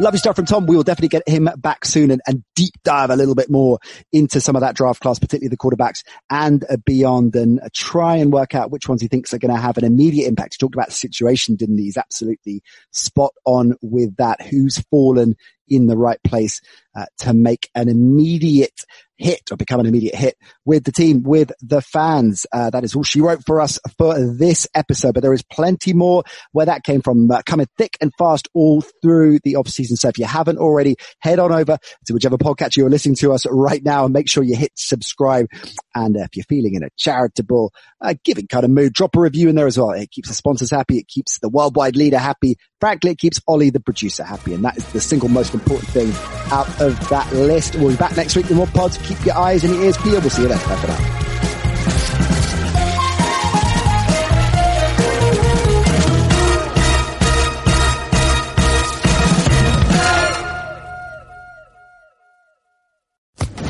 [0.00, 0.66] Lovely stuff from Tom.
[0.66, 3.78] We will definitely get him back soon and, and, deep dive a little bit more
[4.12, 8.54] into some of that draft class, particularly the quarterbacks and beyond and try and work
[8.54, 10.54] out which ones he thinks are going to have an immediate impact.
[10.54, 11.84] He talked about the situation, didn't he?
[11.84, 14.40] He's absolutely spot on with that.
[14.40, 15.36] Who's fallen
[15.68, 16.60] in the right place
[16.96, 18.84] uh, to make an immediate
[19.18, 22.46] hit or become an immediate hit with the team, with the fans.
[22.52, 25.92] Uh, that is all she wrote for us for this episode, but there is plenty
[25.92, 29.96] more where that came from uh, coming thick and fast all through the off season.
[29.96, 33.44] So if you haven't already, head on over to whichever podcast you're listening to us
[33.50, 35.46] right now and make sure you hit subscribe.
[35.94, 39.20] And uh, if you're feeling in a charitable, uh, giving kind of mood, drop a
[39.20, 39.90] review in there as well.
[39.90, 40.98] It keeps the sponsors happy.
[40.98, 42.56] It keeps the worldwide leader happy.
[42.80, 44.54] Frankly, it keeps Ollie, the producer, happy.
[44.54, 46.12] And that is the single most important thing
[46.52, 47.74] out of that list.
[47.74, 50.22] We'll be back next week with more pods keep your eyes and your ears peeled.
[50.22, 51.14] We'll see you for now.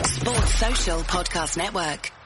[0.07, 2.18] Sports Social Podcast Network.